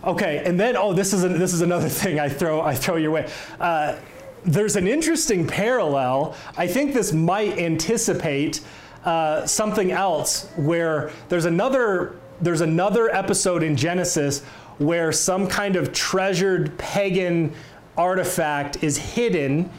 okay, 0.03 0.43
and 0.45 0.59
then 0.59 0.75
oh, 0.75 0.93
this 0.93 1.13
is 1.13 1.23
a, 1.23 1.29
this 1.29 1.53
is 1.53 1.61
another 1.61 1.89
thing 2.01 2.19
I 2.19 2.27
throw 2.27 2.61
I 2.61 2.75
throw 2.75 2.95
your 2.95 3.11
way. 3.11 3.31
Uh, 3.59 3.97
there's 4.43 4.75
an 4.75 4.87
interesting 4.87 5.47
parallel. 5.47 6.35
I 6.57 6.67
think 6.67 6.93
this 6.93 7.13
might 7.13 7.57
anticipate 7.57 8.61
uh, 9.05 9.45
something 9.45 9.91
else 9.91 10.49
where 10.55 11.11
there's 11.29 11.45
another 11.45 12.15
there's 12.41 12.61
another 12.61 13.09
episode 13.13 13.63
in 13.63 13.75
Genesis 13.75 14.43
where 14.77 15.11
some 15.11 15.47
kind 15.47 15.75
of 15.75 15.93
treasured 15.93 16.77
pagan 16.77 17.53
artifact 17.97 18.83
is 18.83 18.97
hidden, 18.97 19.69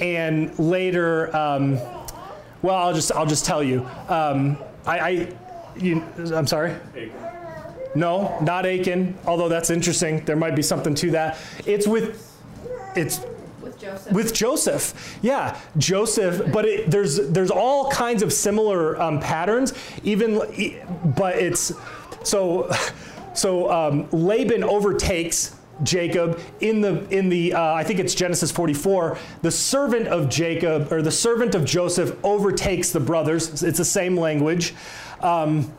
and 0.00 0.58
later, 0.58 1.34
um, 1.34 1.74
well, 2.62 2.74
I'll 2.74 2.94
just 2.94 3.12
I'll 3.12 3.26
just 3.26 3.44
tell 3.44 3.62
you. 3.62 3.86
Um, 4.08 4.58
I, 4.84 4.98
I 4.98 5.32
you, 5.78 6.02
I'm 6.34 6.46
sorry. 6.46 6.74
No, 7.94 8.38
not 8.42 8.66
Achan. 8.66 9.16
Although 9.26 9.48
that's 9.48 9.70
interesting. 9.70 10.24
There 10.24 10.36
might 10.36 10.54
be 10.54 10.62
something 10.62 10.94
to 10.96 11.10
that. 11.12 11.38
It's 11.64 11.86
with 11.86 12.22
it's 12.94 13.20
Joseph. 13.86 14.12
With 14.12 14.34
Joseph, 14.34 15.18
yeah, 15.22 15.60
Joseph. 15.76 16.52
But 16.52 16.64
it, 16.64 16.90
there's 16.90 17.28
there's 17.28 17.50
all 17.50 17.90
kinds 17.90 18.22
of 18.22 18.32
similar 18.32 19.00
um, 19.00 19.20
patterns. 19.20 19.74
Even, 20.02 20.40
but 21.16 21.36
it's 21.36 21.72
so 22.24 22.70
so 23.34 23.70
um, 23.70 24.08
Laban 24.10 24.64
overtakes 24.64 25.54
Jacob 25.84 26.40
in 26.60 26.80
the 26.80 27.06
in 27.16 27.28
the 27.28 27.54
uh, 27.54 27.74
I 27.74 27.84
think 27.84 28.00
it's 28.00 28.14
Genesis 28.14 28.50
44. 28.50 29.18
The 29.42 29.50
servant 29.50 30.08
of 30.08 30.28
Jacob 30.28 30.92
or 30.92 31.00
the 31.00 31.12
servant 31.12 31.54
of 31.54 31.64
Joseph 31.64 32.16
overtakes 32.24 32.90
the 32.90 33.00
brothers. 33.00 33.62
It's 33.62 33.78
the 33.78 33.84
same 33.84 34.16
language. 34.16 34.74
Um, 35.20 35.72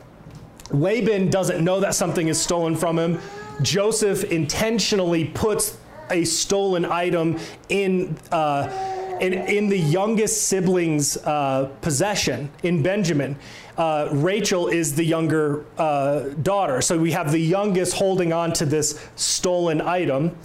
Laban 0.70 1.30
doesn't 1.30 1.62
know 1.62 1.80
that 1.80 1.94
something 1.94 2.28
is 2.28 2.40
stolen 2.40 2.76
from 2.76 2.98
him. 2.98 3.20
Joseph 3.62 4.24
intentionally 4.24 5.24
puts 5.26 5.76
a 6.10 6.24
stolen 6.24 6.84
item 6.84 7.38
in, 7.68 8.16
uh, 8.32 9.16
in, 9.20 9.32
in, 9.32 9.68
the 9.68 9.78
youngest 9.78 10.48
sibling's 10.48 11.16
uh, 11.18 11.70
possession, 11.80 12.50
in 12.62 12.82
Benjamin. 12.82 13.36
Uh, 13.76 14.08
Rachel 14.12 14.68
is 14.68 14.94
the 14.94 15.04
younger 15.04 15.64
uh, 15.76 16.30
daughter. 16.42 16.80
So 16.80 16.98
we 16.98 17.12
have 17.12 17.30
the 17.30 17.38
youngest 17.38 17.94
holding 17.94 18.32
on 18.32 18.52
to 18.54 18.66
this 18.66 19.06
stolen 19.16 19.80
item. 19.80 20.36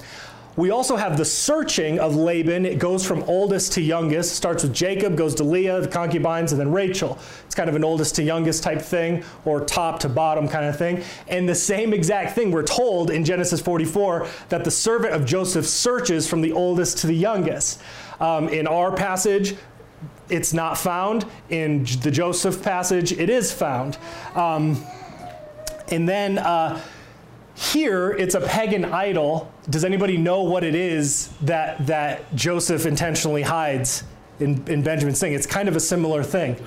We 0.56 0.70
also 0.70 0.96
have 0.96 1.18
the 1.18 1.26
searching 1.26 2.00
of 2.00 2.16
Laban. 2.16 2.66
It 2.66 2.78
goes 2.78 3.06
from 3.06 3.24
oldest 3.24 3.74
to 3.74 3.82
youngest, 3.82 4.36
starts 4.36 4.62
with 4.62 4.74
Jacob, 4.74 5.18
goes 5.18 5.34
to 5.36 5.44
Leah, 5.44 5.82
the 5.82 5.88
concubines, 5.88 6.52
and 6.52 6.62
then 6.62 6.72
Rachel. 6.72 7.18
It's 7.46 7.56
kind 7.56 7.70
of 7.70 7.76
an 7.76 7.84
oldest 7.84 8.16
to 8.16 8.24
youngest 8.24 8.62
type 8.62 8.80
thing, 8.80 9.24
or 9.46 9.62
top 9.62 10.00
to 10.02 10.10
bottom 10.10 10.48
kind 10.48 10.66
of 10.66 10.78
thing. 10.78 11.04
And 11.28 11.50
the 11.50 11.56
same 11.56 11.92
exact 11.92 12.36
thing, 12.36 12.52
we're 12.52 12.62
told 12.62 13.10
in 13.10 13.26
Genesis 13.26 13.62
44 13.62 14.28
that 14.50 14.64
the 14.64 14.72
servant 14.72 15.16
of 15.16 15.26
Joseph 15.26 15.66
searches 15.66 16.30
from 16.30 16.42
the 16.42 16.52
oldest 16.52 17.00
to 17.00 17.08
the 17.08 17.16
youngest. 17.16 17.82
Um, 18.20 18.48
in 18.50 18.68
our 18.68 18.96
passage, 18.96 19.56
it's 20.30 20.54
not 20.54 20.78
found. 20.78 21.26
In 21.50 21.84
the 22.02 22.12
Joseph 22.12 22.62
passage, 22.62 23.12
it 23.12 23.30
is 23.30 23.52
found. 23.52 23.98
Um, 24.36 24.86
and 25.90 26.08
then 26.08 26.38
uh, 26.38 26.80
here, 27.56 28.12
it's 28.12 28.36
a 28.36 28.42
pagan 28.42 28.86
idol. 28.86 29.52
Does 29.70 29.86
anybody 29.86 30.18
know 30.18 30.44
what 30.44 30.64
it 30.64 30.76
is 30.76 31.30
that, 31.42 31.86
that 31.86 32.36
Joseph 32.36 32.86
intentionally 32.86 33.44
hides 33.44 34.04
in, 34.40 34.68
in 34.68 34.82
Benjamin's 34.82 35.20
thing? 35.20 35.34
It's 35.34 35.46
kind 35.46 35.70
of 35.70 35.76
a 35.76 35.80
similar 35.80 36.24
thing. 36.24 36.58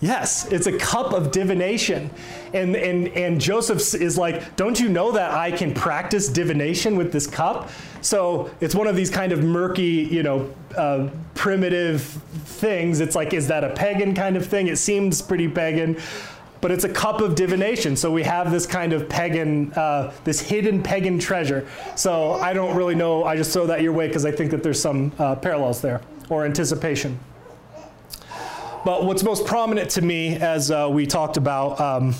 Yes, 0.00 0.46
it's 0.52 0.68
a 0.68 0.78
cup 0.78 1.12
of 1.12 1.32
divination. 1.32 2.10
And, 2.54 2.76
and, 2.76 3.08
and 3.08 3.40
Joseph 3.40 4.00
is 4.00 4.16
like, 4.16 4.54
Don't 4.54 4.78
you 4.78 4.88
know 4.88 5.10
that 5.12 5.32
I 5.32 5.50
can 5.50 5.74
practice 5.74 6.28
divination 6.28 6.96
with 6.96 7.12
this 7.12 7.26
cup? 7.26 7.68
So 8.00 8.50
it's 8.60 8.76
one 8.76 8.86
of 8.86 8.94
these 8.94 9.10
kind 9.10 9.32
of 9.32 9.42
murky, 9.42 10.06
you 10.08 10.22
know, 10.22 10.54
uh, 10.76 11.10
primitive 11.34 12.02
things. 12.02 13.00
It's 13.00 13.16
like, 13.16 13.34
is 13.34 13.48
that 13.48 13.64
a 13.64 13.70
pagan 13.70 14.14
kind 14.14 14.36
of 14.36 14.46
thing? 14.46 14.68
It 14.68 14.78
seems 14.78 15.20
pretty 15.20 15.48
pagan 15.48 15.98
but 16.60 16.70
it's 16.70 16.84
a 16.84 16.88
cup 16.88 17.20
of 17.20 17.34
divination. 17.34 17.96
So 17.96 18.10
we 18.10 18.22
have 18.24 18.50
this 18.50 18.66
kind 18.66 18.92
of 18.92 19.08
pagan, 19.08 19.72
uh, 19.72 20.12
this 20.24 20.40
hidden 20.40 20.82
pagan 20.82 21.18
treasure. 21.18 21.66
So 21.96 22.32
I 22.34 22.52
don't 22.52 22.76
really 22.76 22.94
know. 22.94 23.24
I 23.24 23.36
just 23.36 23.52
throw 23.52 23.66
that 23.66 23.82
your 23.82 23.92
way 23.92 24.08
because 24.08 24.24
I 24.24 24.30
think 24.30 24.50
that 24.50 24.62
there's 24.62 24.80
some 24.80 25.12
uh, 25.18 25.36
parallels 25.36 25.80
there 25.80 26.00
or 26.28 26.44
anticipation. 26.44 27.18
But 28.84 29.04
what's 29.04 29.22
most 29.22 29.46
prominent 29.46 29.90
to 29.90 30.02
me, 30.02 30.36
as 30.36 30.70
uh, 30.70 30.88
we 30.90 31.06
talked 31.06 31.36
about 31.36 31.80
um, 31.80 32.14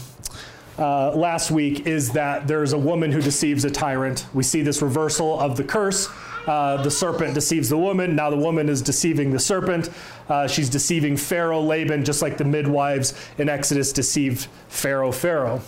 uh, 0.79 1.13
last 1.15 1.51
week, 1.51 1.87
is 1.87 2.11
that 2.13 2.47
there's 2.47 2.73
a 2.73 2.79
woman 2.79 3.13
who 3.13 3.23
deceives 3.23 3.65
a 3.65 3.71
tyrant. 3.71 4.27
We 4.35 4.43
see 4.43 4.63
this 4.63 4.83
reversal 4.83 5.39
of 5.41 5.57
the 5.57 5.65
curse 5.65 6.09
uh, 6.49 6.83
the 6.83 6.91
serpent 6.91 7.35
deceives 7.35 7.69
the 7.69 7.77
woman. 7.79 8.17
Now 8.17 8.31
the 8.31 8.37
woman 8.37 8.69
is 8.69 8.83
deceiving 8.83 9.31
the 9.31 9.39
serpent. 9.39 9.91
Uh, 10.29 10.49
she's 10.49 10.71
deceiving 10.71 11.17
Pharaoh, 11.17 11.61
Laban, 11.61 12.05
just 12.05 12.23
like 12.23 12.39
the 12.39 12.45
midwives 12.45 13.15
in 13.37 13.49
Exodus 13.49 13.93
deceived 13.93 14.49
Pharaoh, 14.69 15.13
Pharaoh. 15.13 15.61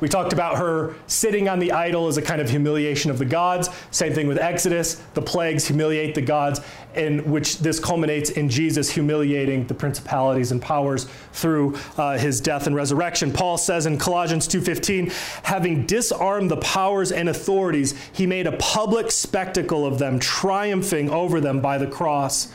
We 0.00 0.08
talked 0.08 0.32
about 0.32 0.56
her 0.56 0.94
sitting 1.06 1.48
on 1.48 1.58
the 1.58 1.72
idol 1.72 2.08
as 2.08 2.16
a 2.16 2.22
kind 2.22 2.40
of 2.40 2.48
humiliation 2.48 3.10
of 3.10 3.18
the 3.18 3.24
gods. 3.24 3.68
Same 3.90 4.14
thing 4.14 4.26
with 4.26 4.38
Exodus. 4.38 4.94
The 5.14 5.22
plagues 5.22 5.66
humiliate 5.66 6.14
the 6.14 6.22
gods, 6.22 6.60
in 6.94 7.30
which 7.30 7.58
this 7.58 7.78
culminates 7.78 8.30
in 8.30 8.48
Jesus 8.48 8.90
humiliating 8.90 9.66
the 9.66 9.74
principalities 9.74 10.52
and 10.52 10.60
powers 10.60 11.06
through 11.32 11.76
uh, 11.96 12.16
his 12.18 12.40
death 12.40 12.66
and 12.66 12.74
resurrection. 12.74 13.32
Paul 13.32 13.58
says 13.58 13.86
in 13.86 13.98
Colossians 13.98 14.48
2:15, 14.48 15.12
having 15.44 15.86
disarmed 15.86 16.50
the 16.50 16.56
powers 16.58 17.12
and 17.12 17.28
authorities, 17.28 17.94
he 18.12 18.26
made 18.26 18.46
a 18.46 18.56
public 18.56 19.10
spectacle 19.10 19.84
of 19.84 19.98
them, 19.98 20.18
triumphing 20.18 21.10
over 21.10 21.40
them 21.40 21.60
by 21.60 21.78
the 21.78 21.86
cross. 21.86 22.52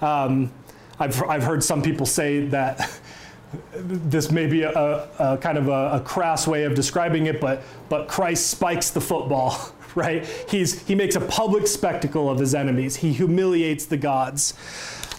Um, 0.00 0.52
I've, 0.98 1.22
I've 1.24 1.42
heard 1.42 1.64
some 1.64 1.82
people 1.82 2.06
say 2.06 2.46
that 2.46 3.00
this 3.74 4.30
may 4.30 4.46
be 4.46 4.62
a, 4.62 4.70
a 5.18 5.38
kind 5.38 5.58
of 5.58 5.68
a, 5.68 5.92
a, 5.94 6.00
crass 6.00 6.46
way 6.46 6.64
of 6.64 6.74
describing 6.74 7.26
it, 7.26 7.40
but, 7.40 7.62
but 7.88 8.08
Christ 8.08 8.48
spikes 8.48 8.90
the 8.90 9.00
football, 9.00 9.74
right? 9.94 10.26
He's, 10.48 10.86
he 10.86 10.94
makes 10.94 11.16
a 11.16 11.20
public 11.20 11.66
spectacle 11.66 12.30
of 12.30 12.38
his 12.38 12.54
enemies, 12.54 12.96
he 12.96 13.12
humiliates 13.12 13.86
the 13.86 13.96
gods. 13.96 14.54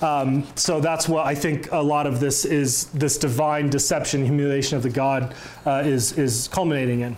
Um, 0.01 0.45
so 0.55 0.81
that's 0.81 1.07
what 1.07 1.25
I 1.25 1.35
think 1.35 1.71
a 1.71 1.81
lot 1.81 2.07
of 2.07 2.19
this 2.19 2.43
is 2.43 2.85
this 2.87 3.17
divine 3.17 3.69
deception, 3.69 4.25
humiliation 4.25 4.75
of 4.75 4.83
the 4.83 4.89
God 4.89 5.33
uh, 5.65 5.83
is, 5.85 6.17
is 6.17 6.49
culminating 6.49 7.01
in. 7.01 7.15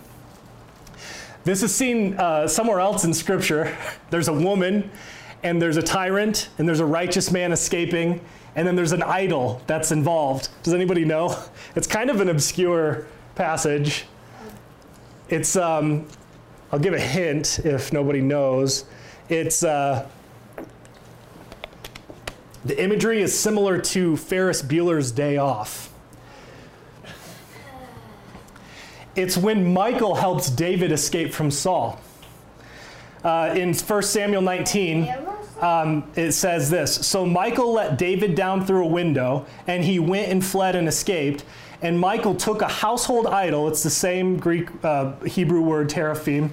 This 1.46 1.64
is 1.64 1.74
seen 1.74 2.16
uh, 2.16 2.48
somewhere 2.48 2.80
else 2.80 3.04
in 3.04 3.14
Scripture. 3.14 3.76
There's 4.10 4.28
a 4.28 4.34
woman, 4.34 4.92
and 5.44 5.62
there's 5.62 5.78
a 5.78 5.84
tyrant, 5.84 6.50
and 6.58 6.68
there's 6.68 6.80
a 6.80 6.86
righteous 6.86 7.32
man 7.32 7.52
escaping, 7.52 8.20
and 8.56 8.68
then 8.68 8.76
there's 8.76 8.94
an 8.94 9.04
idol 9.04 9.62
that's 9.68 9.92
involved. 9.92 10.50
Does 10.64 10.74
anybody 10.74 11.06
know? 11.06 11.38
It's 11.76 11.88
kind 11.88 12.10
of 12.10 12.22
an 12.22 12.30
obscure 12.30 13.06
passage. 13.36 14.06
It's, 15.28 15.58
um, 15.58 16.08
I'll 16.72 16.80
give 16.80 16.94
a 16.94 17.00
hint 17.00 17.60
if 17.66 17.92
nobody 17.92 18.22
knows. 18.22 18.86
It's, 19.28 19.62
uh, 19.62 20.08
the 22.64 22.82
imagery 22.82 23.22
is 23.22 23.38
similar 23.38 23.80
to 23.80 24.16
Ferris 24.16 24.62
Bueller's 24.62 25.12
Day 25.12 25.36
Off. 25.36 25.94
It's 29.16 29.38
when 29.38 29.74
Michal 29.74 30.16
helps 30.16 30.50
David 30.50 30.92
escape 30.92 31.34
from 31.34 31.52
Saul. 31.52 32.00
Uh, 33.24 33.54
in 33.56 33.74
1 33.74 34.04
Samuel 34.04 34.42
19, 34.42 35.04
um, 35.62 36.10
it 36.16 36.34
says 36.34 36.70
this 36.70 36.96
So 36.96 37.26
Michal 37.26 37.74
let 37.74 37.98
David 37.98 38.36
down 38.36 38.66
through 38.66 38.86
a 38.86 38.90
window, 38.90 39.46
and 39.68 39.84
he 39.84 40.00
went 40.00 40.32
and 40.32 40.44
fled 40.44 40.76
and 40.76 40.88
escaped. 40.88 41.44
and 41.82 42.00
Michal 42.00 42.36
took 42.36 42.62
a 42.62 42.68
household 42.68 43.28
idol, 43.28 43.68
it's 43.68 43.84
the 43.84 43.90
same 43.90 44.38
Greek 44.38 44.70
uh, 44.84 45.14
Hebrew 45.22 45.62
word 45.62 45.90
teraphim, 45.90 46.52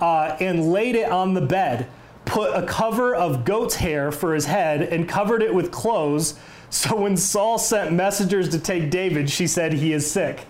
uh, 0.00 0.36
and 0.40 0.72
laid 0.72 0.94
it 0.94 1.10
on 1.10 1.34
the 1.34 1.40
bed, 1.40 1.88
put 2.24 2.54
a 2.54 2.66
cover 2.66 3.14
of 3.14 3.44
goat's 3.44 3.76
hair 3.76 4.12
for 4.12 4.34
his 4.34 4.46
head, 4.46 4.82
and 4.82 5.08
covered 5.08 5.42
it 5.42 5.54
with 5.54 5.70
clothes. 5.70 6.38
So 6.68 6.96
when 6.96 7.16
Saul 7.16 7.58
sent 7.58 7.92
messengers 7.92 8.48
to 8.50 8.58
take 8.58 8.90
David, 8.90 9.30
she 9.30 9.46
said, 9.46 9.72
He 9.72 9.92
is 9.92 10.10
sick, 10.10 10.44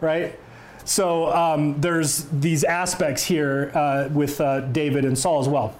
right? 0.00 0.38
So 0.84 1.32
um, 1.32 1.80
there's 1.80 2.24
these 2.24 2.64
aspects 2.64 3.22
here 3.22 3.70
uh, 3.74 4.08
with 4.12 4.40
uh, 4.40 4.60
David 4.60 5.04
and 5.04 5.16
Saul 5.16 5.40
as 5.40 5.48
well. 5.48 5.76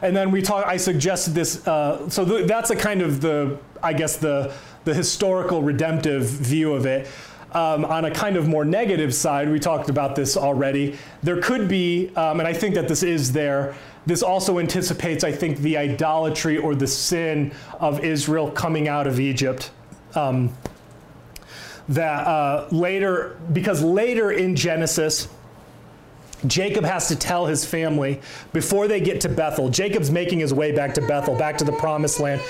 And 0.00 0.16
then 0.16 0.30
we 0.30 0.42
talk. 0.42 0.66
I 0.66 0.76
suggested 0.76 1.34
this. 1.34 1.66
Uh, 1.66 2.08
so 2.08 2.24
th- 2.24 2.46
that's 2.46 2.70
a 2.70 2.76
kind 2.76 3.02
of 3.02 3.20
the, 3.20 3.58
I 3.82 3.92
guess 3.92 4.16
the 4.16 4.54
the 4.84 4.94
historical 4.94 5.62
redemptive 5.62 6.24
view 6.24 6.72
of 6.72 6.86
it. 6.86 7.08
Um, 7.52 7.84
on 7.84 8.06
a 8.06 8.10
kind 8.10 8.36
of 8.36 8.48
more 8.48 8.64
negative 8.64 9.14
side, 9.14 9.50
we 9.50 9.60
talked 9.60 9.90
about 9.90 10.16
this 10.16 10.38
already. 10.38 10.96
There 11.22 11.40
could 11.40 11.68
be, 11.68 12.08
um, 12.16 12.40
and 12.40 12.48
I 12.48 12.54
think 12.54 12.74
that 12.76 12.88
this 12.88 13.02
is 13.02 13.30
there. 13.30 13.74
This 14.06 14.22
also 14.22 14.58
anticipates, 14.58 15.22
I 15.22 15.32
think, 15.32 15.58
the 15.58 15.76
idolatry 15.76 16.56
or 16.56 16.74
the 16.74 16.86
sin 16.86 17.52
of 17.78 18.02
Israel 18.02 18.50
coming 18.50 18.88
out 18.88 19.06
of 19.06 19.20
Egypt. 19.20 19.70
Um, 20.14 20.54
that 21.90 22.26
uh, 22.26 22.68
later, 22.70 23.38
because 23.52 23.82
later 23.82 24.32
in 24.32 24.56
Genesis, 24.56 25.28
Jacob 26.46 26.84
has 26.84 27.08
to 27.08 27.16
tell 27.16 27.46
his 27.46 27.64
family 27.64 28.20
before 28.52 28.88
they 28.88 29.00
get 29.00 29.20
to 29.22 29.28
Bethel. 29.28 29.68
Jacob's 29.68 30.10
making 30.10 30.40
his 30.40 30.52
way 30.52 30.72
back 30.72 30.94
to 30.94 31.00
Bethel, 31.00 31.36
back 31.36 31.58
to 31.58 31.64
the 31.64 31.72
promised 31.72 32.20
land. 32.20 32.40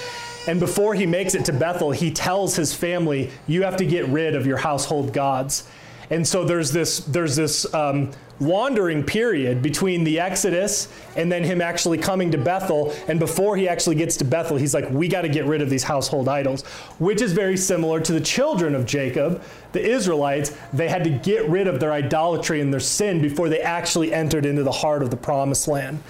And 0.46 0.58
before 0.58 0.94
he 0.94 1.06
makes 1.06 1.34
it 1.34 1.44
to 1.46 1.52
Bethel, 1.52 1.92
he 1.92 2.10
tells 2.10 2.56
his 2.56 2.74
family, 2.74 3.30
You 3.46 3.62
have 3.62 3.76
to 3.76 3.86
get 3.86 4.06
rid 4.08 4.34
of 4.34 4.46
your 4.46 4.56
household 4.56 5.12
gods. 5.12 5.68
And 6.10 6.26
so 6.26 6.44
there's 6.44 6.72
this, 6.72 6.98
there's 7.00 7.36
this 7.36 7.72
um, 7.74 8.10
wandering 8.42 9.02
period 9.04 9.62
between 9.62 10.04
the 10.04 10.20
Exodus 10.20 10.88
and 11.16 11.30
then 11.30 11.44
him 11.44 11.60
actually 11.60 11.98
coming 11.98 12.30
to 12.30 12.38
Bethel. 12.38 12.94
And 13.08 13.18
before 13.18 13.56
he 13.56 13.68
actually 13.68 13.96
gets 13.96 14.16
to 14.18 14.24
Bethel, 14.24 14.56
he's 14.56 14.74
like, 14.74 14.88
We 14.90 15.08
got 15.08 15.22
to 15.22 15.28
get 15.28 15.46
rid 15.46 15.62
of 15.62 15.70
these 15.70 15.84
household 15.84 16.28
idols, 16.28 16.62
which 16.98 17.22
is 17.22 17.32
very 17.32 17.56
similar 17.56 18.00
to 18.00 18.12
the 18.12 18.20
children 18.20 18.74
of 18.74 18.86
Jacob, 18.86 19.42
the 19.72 19.84
Israelites. 19.84 20.56
They 20.72 20.88
had 20.88 21.04
to 21.04 21.10
get 21.10 21.48
rid 21.48 21.66
of 21.66 21.80
their 21.80 21.92
idolatry 21.92 22.60
and 22.60 22.72
their 22.72 22.80
sin 22.80 23.20
before 23.22 23.48
they 23.48 23.60
actually 23.60 24.12
entered 24.12 24.46
into 24.46 24.62
the 24.62 24.72
heart 24.72 25.02
of 25.02 25.10
the 25.10 25.16
promised 25.16 25.68
land. 25.68 26.02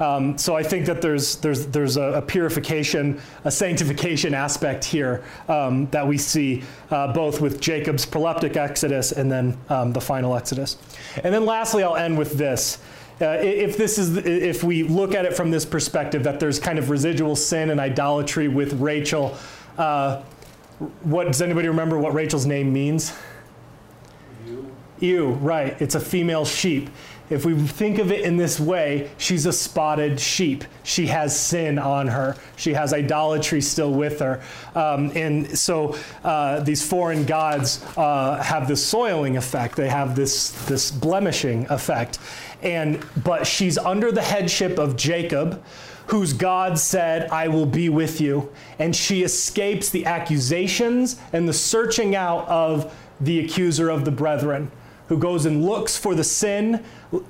Um, 0.00 0.36
so 0.36 0.56
I 0.56 0.62
think 0.62 0.86
that 0.86 1.00
there's 1.00 1.36
there's 1.36 1.66
there's 1.66 1.96
a, 1.96 2.14
a 2.14 2.22
purification, 2.22 3.20
a 3.44 3.50
sanctification 3.50 4.34
aspect 4.34 4.84
here 4.84 5.22
um, 5.48 5.86
that 5.90 6.06
we 6.06 6.18
see 6.18 6.62
uh, 6.90 7.12
both 7.12 7.40
with 7.40 7.60
Jacob's 7.60 8.04
proleptic 8.04 8.56
exodus 8.56 9.12
and 9.12 9.30
then 9.30 9.56
um, 9.68 9.92
the 9.92 10.00
final 10.00 10.34
exodus. 10.34 10.76
And 11.22 11.32
then 11.32 11.44
lastly, 11.46 11.82
I'll 11.82 11.96
end 11.96 12.18
with 12.18 12.36
this. 12.36 12.78
Uh, 13.20 13.38
if 13.40 13.76
this 13.76 13.96
is 13.96 14.16
if 14.16 14.64
we 14.64 14.82
look 14.82 15.14
at 15.14 15.24
it 15.24 15.36
from 15.36 15.50
this 15.50 15.64
perspective 15.64 16.24
that 16.24 16.40
there's 16.40 16.58
kind 16.58 16.78
of 16.78 16.90
residual 16.90 17.36
sin 17.36 17.70
and 17.70 17.78
idolatry 17.78 18.48
with 18.48 18.72
Rachel, 18.80 19.36
uh, 19.78 20.22
what 21.02 21.28
does 21.28 21.40
anybody 21.40 21.68
remember 21.68 21.98
what 21.98 22.12
Rachel's 22.12 22.46
name 22.46 22.72
means? 22.72 23.12
Ewe, 25.00 25.32
right? 25.32 25.80
It's 25.80 25.94
a 25.94 26.00
female 26.00 26.44
sheep. 26.44 26.90
If 27.30 27.46
we 27.46 27.54
think 27.54 27.98
of 27.98 28.12
it 28.12 28.20
in 28.20 28.36
this 28.36 28.60
way, 28.60 29.10
she's 29.16 29.46
a 29.46 29.52
spotted 29.52 30.20
sheep. 30.20 30.64
She 30.82 31.06
has 31.06 31.38
sin 31.38 31.78
on 31.78 32.06
her. 32.06 32.36
She 32.56 32.74
has 32.74 32.92
idolatry 32.92 33.62
still 33.62 33.92
with 33.92 34.20
her. 34.20 34.42
Um, 34.74 35.10
and 35.14 35.58
so 35.58 35.96
uh, 36.22 36.60
these 36.60 36.86
foreign 36.86 37.24
gods 37.24 37.82
uh, 37.96 38.42
have 38.42 38.68
this 38.68 38.84
soiling 38.84 39.38
effect. 39.38 39.76
They 39.76 39.88
have 39.88 40.14
this, 40.14 40.50
this 40.66 40.90
blemishing 40.90 41.66
effect. 41.70 42.18
And, 42.62 43.04
but 43.24 43.46
she's 43.46 43.78
under 43.78 44.12
the 44.12 44.22
headship 44.22 44.78
of 44.78 44.96
Jacob, 44.96 45.64
whose 46.08 46.34
God 46.34 46.78
said, 46.78 47.30
I 47.30 47.48
will 47.48 47.66
be 47.66 47.88
with 47.88 48.20
you. 48.20 48.52
And 48.78 48.94
she 48.94 49.22
escapes 49.22 49.88
the 49.88 50.04
accusations 50.04 51.18
and 51.32 51.48
the 51.48 51.54
searching 51.54 52.14
out 52.14 52.46
of 52.48 52.94
the 53.18 53.40
accuser 53.40 53.88
of 53.88 54.04
the 54.04 54.10
brethren 54.10 54.70
who 55.08 55.18
goes 55.18 55.46
and 55.46 55.64
looks 55.64 55.96
for 55.96 56.14
the 56.14 56.24
sin 56.24 56.82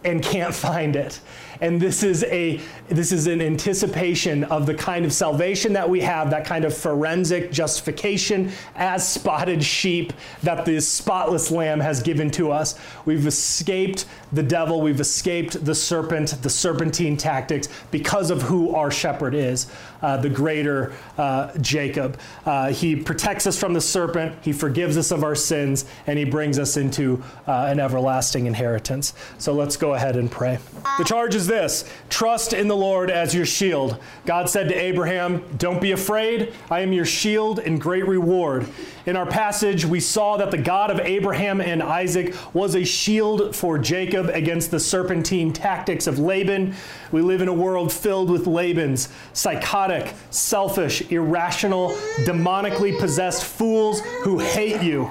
and 0.04 0.22
can't 0.22 0.54
find 0.54 0.96
it. 0.96 1.20
And 1.60 1.80
this 1.80 2.02
is 2.02 2.24
a 2.24 2.60
this 2.88 3.12
is 3.12 3.26
an 3.26 3.40
anticipation 3.40 4.44
of 4.44 4.66
the 4.66 4.74
kind 4.74 5.04
of 5.04 5.12
salvation 5.12 5.72
that 5.72 5.88
we 5.88 6.00
have, 6.00 6.30
that 6.30 6.44
kind 6.44 6.64
of 6.64 6.76
forensic 6.76 7.50
justification 7.50 8.52
as 8.74 9.06
spotted 9.06 9.62
sheep 9.62 10.12
that 10.42 10.64
the 10.64 10.80
spotless 10.80 11.50
lamb 11.50 11.80
has 11.80 12.02
given 12.02 12.30
to 12.32 12.50
us. 12.50 12.78
We've 13.04 13.26
escaped 13.26 14.06
the 14.32 14.42
devil, 14.42 14.80
we've 14.80 15.00
escaped 15.00 15.64
the 15.64 15.74
serpent, 15.74 16.42
the 16.42 16.50
serpentine 16.50 17.16
tactics 17.16 17.68
because 17.90 18.30
of 18.30 18.42
who 18.42 18.74
our 18.74 18.90
shepherd 18.90 19.34
is, 19.34 19.70
uh, 20.02 20.16
the 20.18 20.28
greater 20.28 20.92
uh, 21.16 21.56
Jacob. 21.58 22.18
Uh, 22.44 22.70
he 22.70 22.96
protects 22.96 23.46
us 23.46 23.58
from 23.58 23.72
the 23.72 23.80
serpent, 23.80 24.34
he 24.42 24.52
forgives 24.52 24.96
us 24.96 25.10
of 25.10 25.24
our 25.24 25.34
sins, 25.34 25.84
and 26.06 26.18
he 26.18 26.24
brings 26.24 26.58
us 26.58 26.76
into 26.76 27.22
uh, 27.46 27.66
an 27.68 27.80
everlasting 27.80 28.46
inheritance. 28.46 29.14
So 29.38 29.52
let's 29.52 29.76
go 29.76 29.94
ahead 29.94 30.16
and 30.16 30.30
pray. 30.30 30.58
The 30.98 31.04
charge 31.04 31.34
is 31.34 31.43
this 31.46 31.84
trust 32.08 32.52
in 32.52 32.68
the 32.68 32.76
Lord 32.76 33.10
as 33.10 33.34
your 33.34 33.46
shield. 33.46 33.98
God 34.26 34.48
said 34.48 34.68
to 34.68 34.74
Abraham, 34.74 35.42
Don't 35.58 35.80
be 35.80 35.92
afraid, 35.92 36.52
I 36.70 36.80
am 36.80 36.92
your 36.92 37.04
shield 37.04 37.58
and 37.58 37.80
great 37.80 38.06
reward. 38.06 38.66
In 39.06 39.16
our 39.16 39.26
passage, 39.26 39.84
we 39.84 40.00
saw 40.00 40.36
that 40.38 40.50
the 40.50 40.58
God 40.58 40.90
of 40.90 41.00
Abraham 41.00 41.60
and 41.60 41.82
Isaac 41.82 42.34
was 42.54 42.74
a 42.74 42.84
shield 42.84 43.54
for 43.54 43.78
Jacob 43.78 44.30
against 44.30 44.70
the 44.70 44.80
serpentine 44.80 45.52
tactics 45.52 46.06
of 46.06 46.18
Laban. 46.18 46.74
We 47.12 47.20
live 47.20 47.42
in 47.42 47.48
a 47.48 47.52
world 47.52 47.92
filled 47.92 48.30
with 48.30 48.46
Labans, 48.46 49.08
psychotic, 49.34 50.14
selfish, 50.30 51.02
irrational, 51.10 51.90
demonically 52.24 52.98
possessed 52.98 53.44
fools 53.44 54.00
who 54.22 54.38
hate 54.38 54.82
you. 54.82 55.10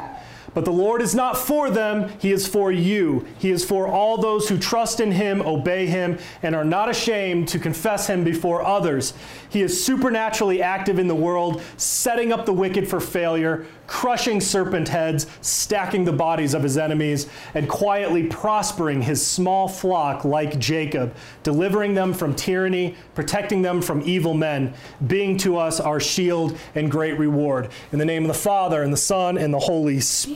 But 0.53 0.65
the 0.65 0.71
Lord 0.71 1.01
is 1.01 1.15
not 1.15 1.37
for 1.37 1.69
them, 1.69 2.11
He 2.19 2.31
is 2.31 2.47
for 2.47 2.71
you. 2.71 3.25
He 3.39 3.49
is 3.49 3.65
for 3.65 3.87
all 3.87 4.17
those 4.17 4.49
who 4.49 4.57
trust 4.57 4.99
in 4.99 5.11
Him, 5.11 5.41
obey 5.41 5.87
Him, 5.87 6.17
and 6.41 6.55
are 6.55 6.65
not 6.65 6.89
ashamed 6.89 7.47
to 7.49 7.59
confess 7.59 8.07
Him 8.07 8.23
before 8.23 8.63
others. 8.63 9.13
He 9.49 9.61
is 9.61 9.83
supernaturally 9.83 10.61
active 10.61 10.99
in 10.99 11.07
the 11.07 11.15
world, 11.15 11.61
setting 11.77 12.31
up 12.31 12.45
the 12.45 12.53
wicked 12.53 12.87
for 12.87 12.99
failure, 12.99 13.65
crushing 13.87 14.41
serpent 14.41 14.89
heads, 14.89 15.27
stacking 15.41 16.05
the 16.05 16.11
bodies 16.11 16.53
of 16.53 16.63
his 16.63 16.77
enemies, 16.77 17.27
and 17.53 17.69
quietly 17.69 18.23
prospering 18.23 19.01
his 19.01 19.25
small 19.25 19.67
flock 19.67 20.25
like 20.25 20.57
Jacob, 20.57 21.13
delivering 21.43 21.93
them 21.93 22.13
from 22.13 22.33
tyranny, 22.33 22.95
protecting 23.13 23.61
them 23.61 23.81
from 23.81 24.01
evil 24.03 24.33
men, 24.33 24.73
being 25.05 25.37
to 25.37 25.57
us 25.57 25.79
our 25.79 25.99
shield 25.99 26.57
and 26.75 26.89
great 26.89 27.17
reward. 27.19 27.69
In 27.91 27.99
the 27.99 28.05
name 28.05 28.23
of 28.23 28.29
the 28.29 28.33
Father, 28.33 28.81
and 28.81 28.91
the 28.91 28.97
Son, 28.97 29.37
and 29.37 29.53
the 29.53 29.59
Holy 29.59 29.99